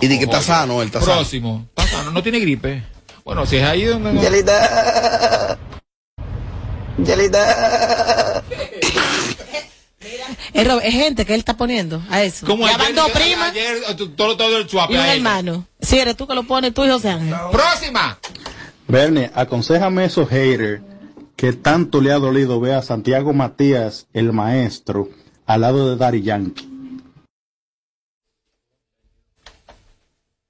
[0.00, 1.14] y di que está sano, él está sano.
[1.14, 1.66] Próximo.
[1.76, 2.82] Está sano, no tiene gripe.
[3.24, 4.22] Bueno, si es ahí donde no.
[4.22, 5.58] Yelita.
[6.98, 8.42] Yelita.
[10.52, 12.46] Es, gente que él está poniendo a eso.
[12.46, 15.14] Como ayer, dos ayer, eh, todo, todo el y un ella.
[15.14, 15.66] hermano.
[15.80, 17.34] Si eres tú que lo pones, tú y José Ángel.
[17.50, 18.18] Próxima.
[18.86, 20.80] Bernie, aconsejame a esos haters
[21.36, 25.08] que tanto le ha dolido ver a Santiago Matías, el maestro,
[25.46, 26.73] al lado de Dari Yankee.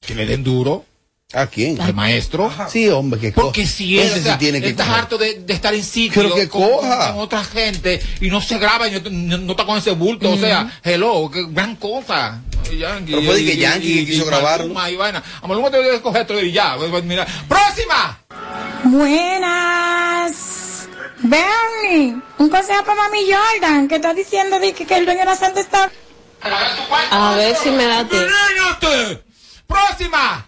[0.07, 0.85] Que le den duro.
[1.33, 1.81] ¿A quién?
[1.81, 2.53] Al maestro.
[2.71, 3.73] Sí, hombre, que Porque coja.
[3.75, 5.01] si él, Ese o sea, sí tiene que él está coger.
[5.01, 7.13] harto de, de estar en sitio Pero que con, coja.
[7.13, 10.31] con otra gente y no se graba y no, está con ese bulto.
[10.31, 12.41] O sea, hello, qué gran cosa.
[12.79, 14.75] Yankee, Pero fue de que Yankee que quiso grabarlo.
[14.89, 15.23] Y vaina.
[15.43, 16.77] A Maluma te debe coger todo y ya.
[16.77, 17.27] pues, pues, Mira.
[17.49, 18.21] ¡Próxima!
[18.85, 20.89] Buenas.
[21.19, 25.27] Bernie, un consejo para mami Jordan, que está diciendo de que, que el dueño de
[25.27, 25.91] la santa está...
[27.11, 28.29] A ver si me da tiempo.
[29.75, 30.47] ¡Próxima!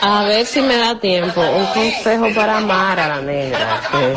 [0.00, 1.40] A ver si me da tiempo.
[1.40, 4.14] Un consejo para Mara, la negra, que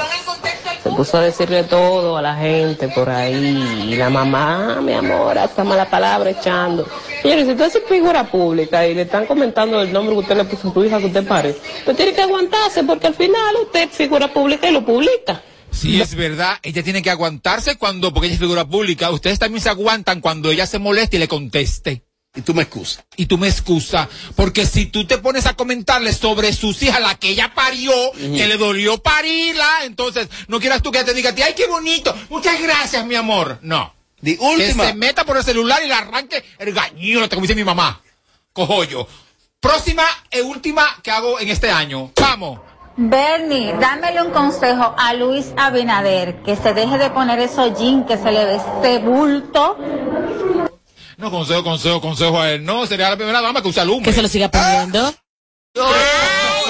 [0.83, 3.87] se puso a decirle todo a la gente por ahí.
[3.89, 6.87] Y la mamá, mi amor, hasta mala palabra echando.
[7.21, 10.45] Señores, si usted es figura pública y le están comentando el nombre que usted le
[10.45, 13.89] puso a su hija que usted pare, usted tiene que aguantarse porque al final usted
[13.89, 15.41] es figura pública y lo publica.
[15.71, 16.57] Sí, es verdad.
[16.61, 19.09] Ella tiene que aguantarse cuando, porque ella es figura pública.
[19.09, 22.03] Ustedes también se aguantan cuando ella se moleste y le conteste.
[22.33, 23.03] Y tú me excusas.
[23.17, 24.07] Y tú me excusas.
[24.35, 28.47] Porque si tú te pones a comentarle sobre sus hijas, la que ella parió, que
[28.47, 33.05] le dolió parirla, entonces no quieras tú que te diga, ay, qué bonito, muchas gracias,
[33.05, 33.59] mi amor.
[33.61, 33.93] No.
[34.23, 34.85] Que última.
[34.85, 38.01] se meta por el celular y le arranque el gañote, como dice mi mamá.
[38.53, 39.07] Cojollo.
[39.59, 42.11] Próxima e última que hago en este año.
[42.19, 42.59] Vamos.
[42.97, 48.17] Bernie, dámele un consejo a Luis Abinader, que se deje de poner esos jeans, que
[48.17, 49.77] se le ve este bulto.
[51.21, 52.65] No, consejo, consejo, consejo a él.
[52.65, 54.09] No, sería la primera dama que usa lumbre.
[54.09, 55.13] Que se lo siga poniendo.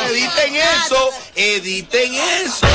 [0.10, 2.68] editen eso, editen eso.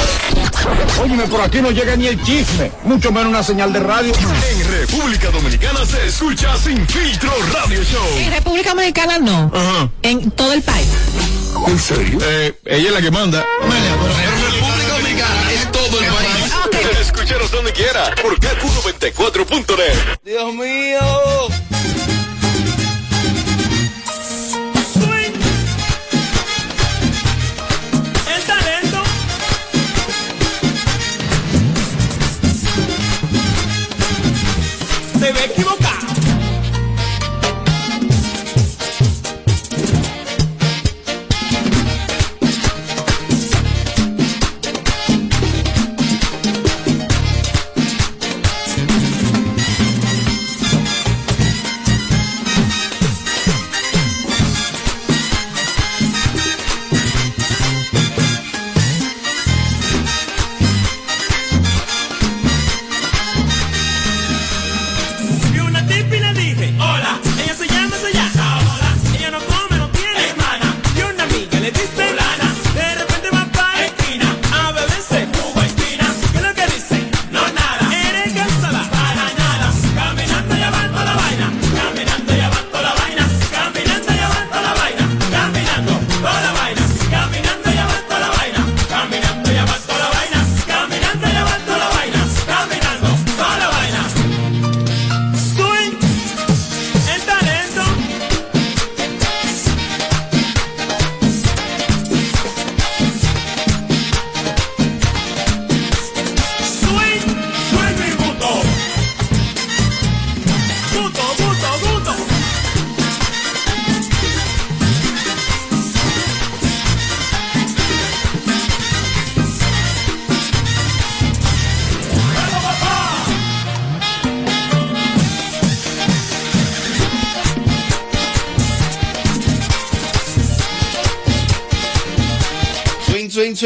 [1.02, 4.14] Óyeme, por aquí no llega ni el chisme, mucho menos una señal de radio.
[4.14, 8.18] En República Dominicana se escucha Sin Filtro Radio Show.
[8.20, 9.92] En República Dominicana no.
[10.00, 10.88] En todo el país.
[11.66, 12.18] ¿En serio?
[12.22, 13.44] Eh, ella es la que manda.
[13.60, 16.46] República Dominicana es todo el país.
[17.00, 20.18] Escúchanos donde quiera por KQ94.net.
[20.24, 21.65] Dios mío.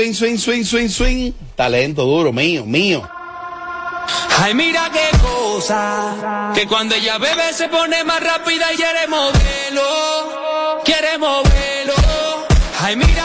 [0.01, 1.34] Swing, swing, swing, swing, swing.
[1.55, 3.07] Talento duro, mío, mío.
[4.38, 10.80] Ay, mira qué cosa, que cuando ella bebe se pone más rápida y quiere moverlo,
[10.86, 11.92] quiere moverlo.
[12.80, 13.20] Ay, mira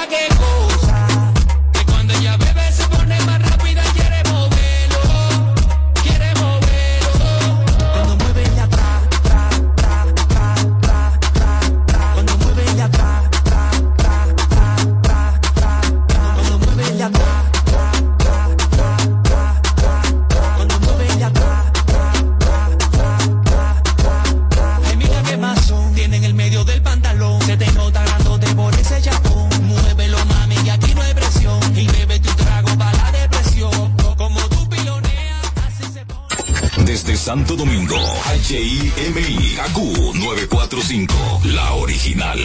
[38.47, 42.39] HIMI, KQ 945, la original.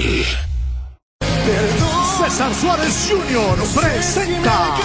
[2.18, 3.58] César Suárez Jr.
[3.78, 4.76] presenta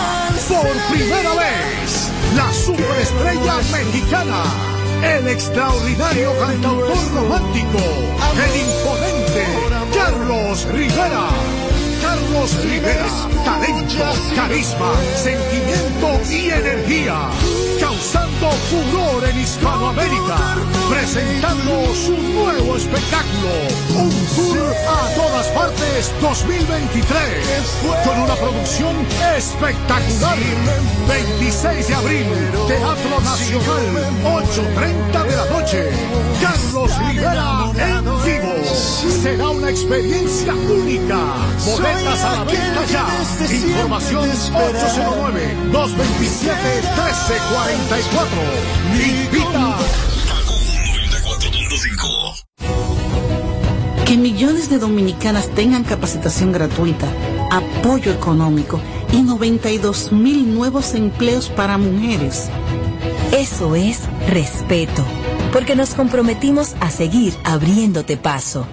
[0.50, 4.44] por primera vez la superestrella mexicana,
[5.04, 7.80] el extraordinario cantautor romántico,
[8.44, 9.46] el imponente
[9.94, 11.30] Carlos Rivera.
[12.02, 13.08] Carlos Rivera,
[13.46, 14.04] talento,
[14.36, 17.30] carisma, sentimiento y energía,
[17.80, 20.38] causando furor en Hispanoamérica,
[20.90, 23.50] presentando su nuevo espectáculo,
[23.96, 28.96] un tour a todas partes 2023, con una producción
[29.36, 30.38] espectacular.
[31.08, 32.26] 26 de abril,
[32.68, 33.84] Teatro Nacional,
[34.24, 35.90] 8.30 de la noche.
[36.42, 38.56] Carlos Rivera en vivo.
[39.22, 41.18] Será una experiencia única.
[41.66, 43.08] Boletas a la venta ya.
[43.50, 44.30] Información
[47.66, 48.86] 809-227-1344.
[48.94, 49.78] Invita.
[54.06, 57.08] Que millones de dominicanas tengan capacitación gratuita,
[57.52, 58.80] apoyo económico
[59.12, 62.50] y 92 mil nuevos empleos para mujeres.
[63.32, 65.04] Eso es respeto,
[65.52, 68.68] porque nos comprometimos a seguir abriéndote paso.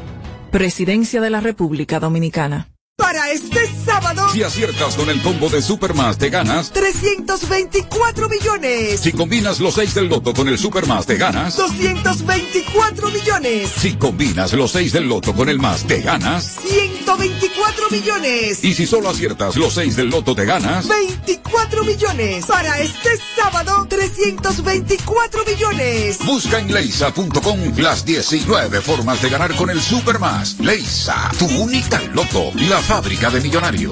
[0.51, 2.69] Presidencia de la República Dominicana.
[2.99, 3.67] Para este
[4.03, 6.73] sábado, Si aciertas con el combo de Supermas, te ganas.
[6.73, 9.01] 324 millones.
[9.01, 11.57] Si combinas los 6 del loto con el Supermas, te ganas.
[11.57, 13.71] 224 millones.
[13.79, 16.57] Si combinas los 6 del loto con el más, te ganas.
[16.67, 18.65] 124 millones.
[18.65, 20.89] Y si solo aciertas los 6 del loto, te ganas.
[20.89, 22.47] 24 millones.
[22.47, 26.19] Para este sábado, 324 millones.
[26.25, 30.59] Busca en leisa.com las 19 formas de ganar con el Supermas.
[30.59, 33.92] Leisa, tu única loto, la fábrica de millonarios.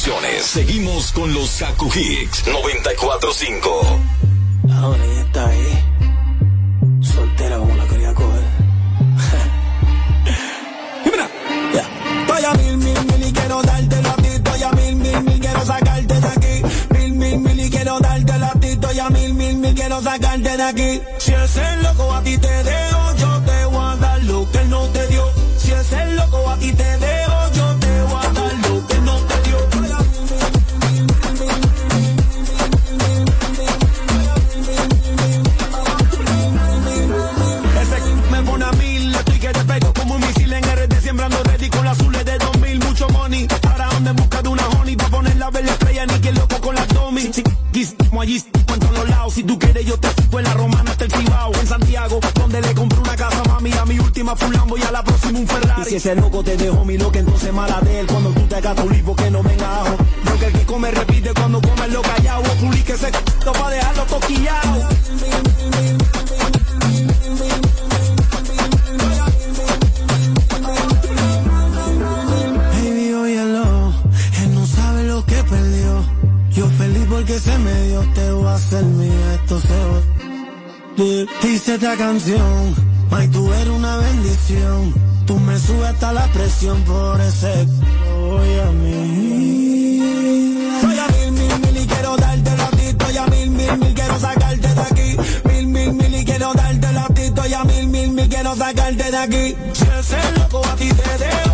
[0.00, 4.00] Seguimos con los Kaku Hicks 945.
[4.72, 5.84] Ahora ella está ahí,
[7.02, 8.40] soltera como la quería coger.
[11.04, 11.28] y mira,
[11.74, 11.86] ya.
[12.22, 14.28] Estoy a mil, mil, mil y quiero darte la ti.
[14.28, 16.62] Estoy a mil, mil, mil, quiero sacarte de aquí.
[16.94, 18.68] Mil, mil, mil y quiero darte la ti.
[18.68, 21.02] Estoy a mil, mil, mil, quiero sacarte de aquí.
[21.18, 23.12] Si el loco a ti te dejo,
[54.30, 55.82] a mi última full Lambo y a la próxima un Ferrari.
[55.82, 58.60] Y si ese loco te dejó mi loca, entonces mala de él, cuando tú te
[58.60, 59.96] gastas un lipo que no venga ajo.
[60.24, 63.12] Porque el que come repite cuando come lo callado, o puli que se c***
[63.52, 64.88] pa' dejarlo toquillado.
[72.74, 73.92] Baby, óyelo,
[74.42, 76.04] él no sabe lo que perdió.
[76.52, 80.00] Yo feliz porque se me dio, te voy a hacer mía, esto se va.
[81.42, 82.74] Dice esta canción,
[83.10, 84.94] May, tú eres una bendición.
[85.26, 87.66] Tú me subes hasta la presión por ese
[88.30, 90.00] voy a mí.
[90.80, 93.10] Soy a mil, mil, mil y quiero darte la tito.
[93.10, 95.16] Y a mil, mil, mil quiero sacarte de aquí.
[95.48, 97.46] Mil, mil, mil y quiero darte la tito.
[97.46, 99.56] Y a mil, mil, mil quiero sacarte de aquí.
[99.72, 101.49] Si ese loco a ti te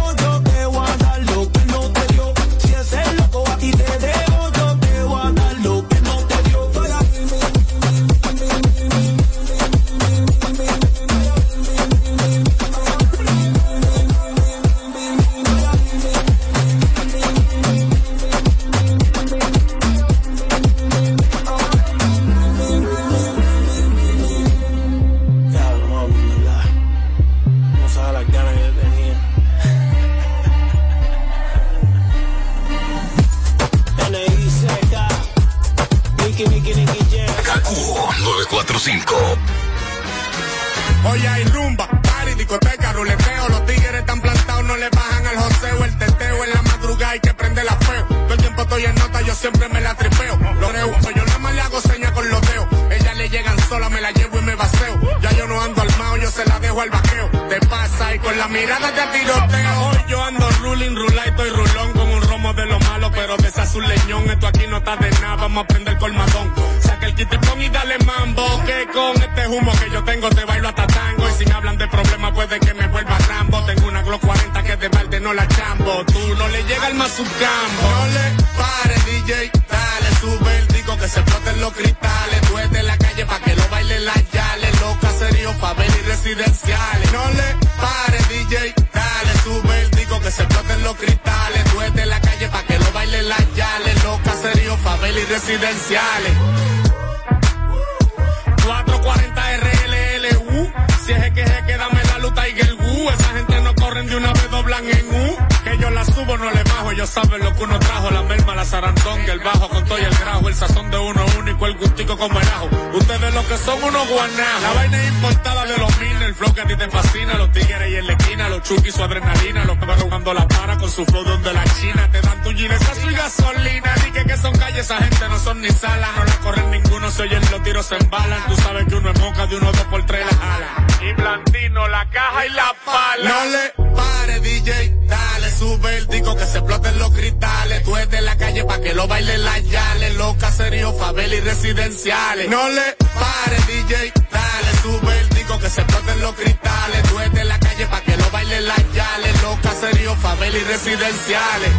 [127.67, 128.47] tiros se embalan.
[128.47, 130.87] Tú sabes que uno es moca, de uno dos por tres la jala.
[131.03, 133.29] Y Blandino, la caja y la pala.
[133.29, 137.83] No le pare, DJ, dale, sube el disco que se exploten los cristales.
[137.83, 140.15] Tú eres de la calle pa' que lo bailen las yales.
[140.15, 142.49] Los caseríos, favela y residenciales.
[142.49, 147.03] No le pare, DJ, dale, sube el disco que se exploten los cristales.
[147.09, 149.43] Tú eres de la calle pa' que lo bailen las yales.
[149.43, 151.73] Los caseríos, favela y residenciales.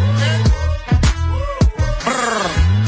[2.04, 2.87] Brr.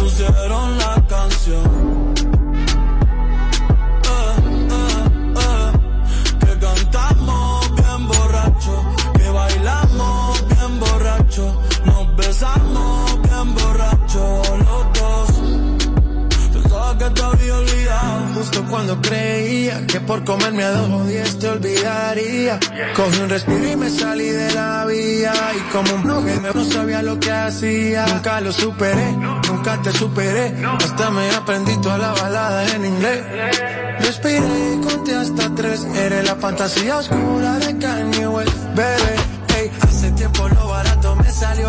[0.00, 1.89] Pusieron la canción.
[18.40, 22.58] Justo cuando creía que por comerme a dos o diez te olvidaría.
[22.96, 25.34] Cogí un respiro y me salí de la vía.
[25.58, 28.06] Y como un blogger no sabía lo que hacía.
[28.06, 30.54] Nunca lo superé, nunca te superé.
[30.78, 33.20] Hasta me aprendí toda la balada en inglés.
[34.00, 35.84] Respiré y conté hasta tres.
[35.94, 39.16] Eres la fantasía oscura de Kanye West, bebé.
[39.58, 41.68] Ey, hace tiempo lo barato me salió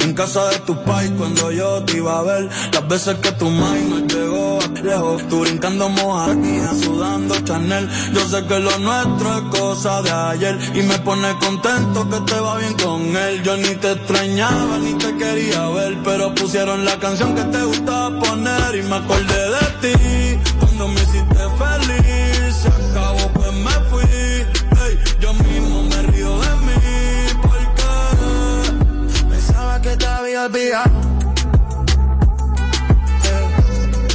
[0.00, 2.48] en casa de tu pai cuando yo te iba a ver.
[2.72, 7.88] Las veces que tu no llegó lejos, tú brincando mojarquía, sudando Chanel.
[8.12, 12.40] Yo sé que lo nuestro es cosa de ayer y me pone contento que te
[12.40, 13.42] va bien con él.
[13.42, 18.18] Yo ni te extrañaba ni te quería ver, pero pusieron la canción que te gustaba
[18.20, 20.53] poner y me acordé de ti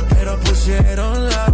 [0.09, 1.48] Pero pusieron la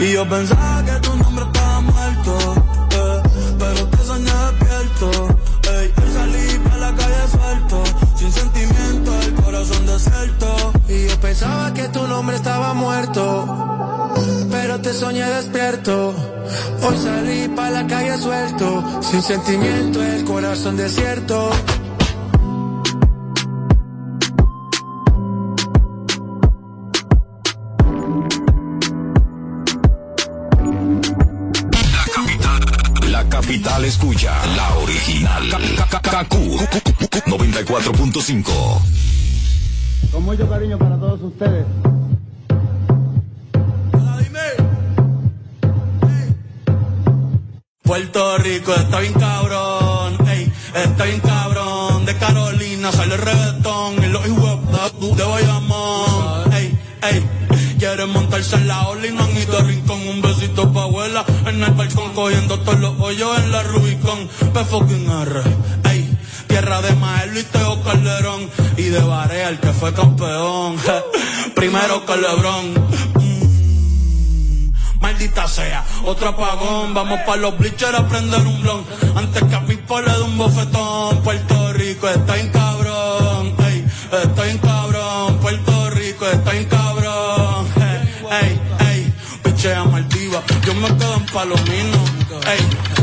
[0.00, 2.38] Y yo pensaba que tu nombre estaba muerto,
[2.90, 3.22] eh,
[3.58, 5.28] pero te soñé despierto.
[5.72, 7.84] Ey, salí para la calle suelto,
[8.16, 10.72] sin sentimiento, el corazón desierto.
[10.88, 14.14] Y yo pensaba que tu nombre estaba muerto,
[14.50, 16.14] pero te soñé despierto.
[16.82, 21.50] Hoy salí para la calle suelto, sin sentimiento, el corazón desierto.
[33.98, 35.50] Capital escucha, la original.
[35.90, 36.34] KQ
[37.26, 38.80] 94.5.
[40.12, 41.66] Con mucho cariño para todos ustedes.
[47.82, 52.04] Puerto Rico está bien cabrón, ey, está bien cabrón.
[52.04, 56.78] De Carolina sale el reggaetón y los hijos de Bayamón, ey,
[57.10, 57.37] ey.
[57.78, 60.00] Quieren montarse en la ola y no han ido a rincón.
[60.08, 64.28] Un besito pa' abuela en el balcón, cogiendo todos los hoyos en la Rubicon.
[64.52, 65.42] P fucking R,
[65.84, 66.18] ey.
[66.48, 68.50] Tierra de Maelo y Teo Calderón.
[68.76, 70.76] Y de Barea, el que fue campeón.
[71.54, 72.88] Primero que Lebrón.
[75.00, 76.94] Maldita sea, otro apagón.
[76.94, 78.84] Vamos pa' los bleachers a prender un blon.
[79.14, 81.22] Antes que a mi le de un bofetón.
[81.22, 83.54] Puerto Rico está en cabrón.
[83.68, 84.67] Ey, está en cabrón.
[90.68, 92.04] Yo me quedo en Palomino.
[92.46, 92.60] Ey,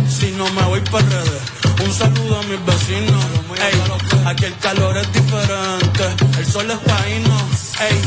[0.07, 1.41] si no me voy para redes.
[1.83, 3.25] Un saludo a mis vecinos.
[3.57, 3.81] Ey,
[4.27, 6.03] aquí el calor es diferente.
[6.37, 7.35] El sol es paíno.
[7.89, 8.01] Ey,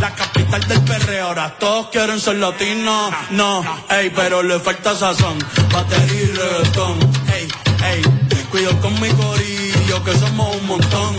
[0.00, 1.28] la capital del perreo.
[1.28, 3.14] Ahora todos quieren ser latinos.
[3.30, 5.38] No, ey, pero le falta sazón.
[5.72, 6.98] Batería y reggaetón.
[7.32, 7.48] Ey,
[7.84, 8.02] ey,
[8.50, 11.14] cuido con mi corillo que somos un montón.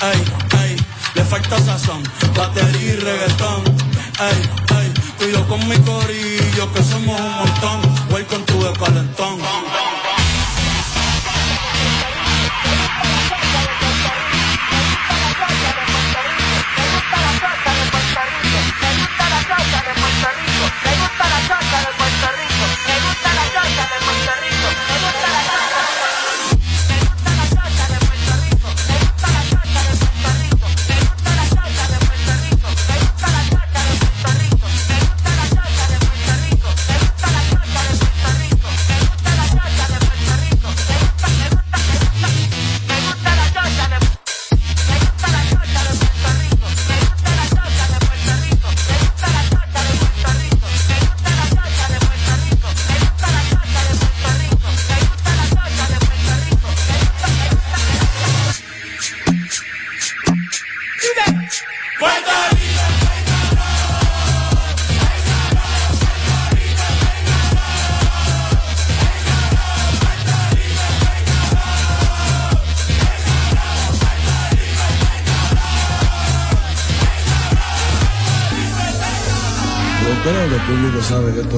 [0.00, 0.24] Ey,
[0.62, 0.76] ey,
[1.14, 2.02] le falta sazón.
[2.34, 3.62] Batería y reggaetón.
[4.20, 7.80] Ey, ey, cuido con mi corillo que somos un montón.
[8.10, 9.75] Welcome to the calentón.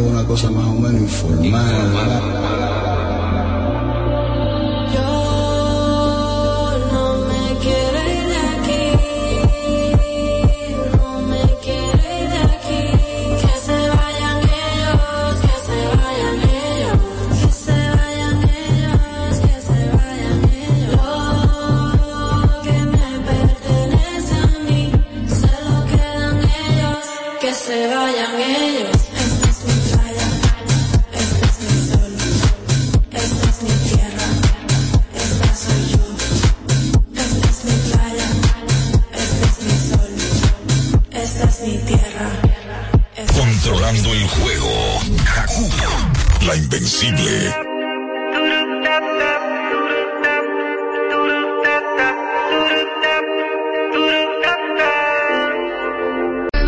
[0.00, 1.77] Una cosa más o menos informal.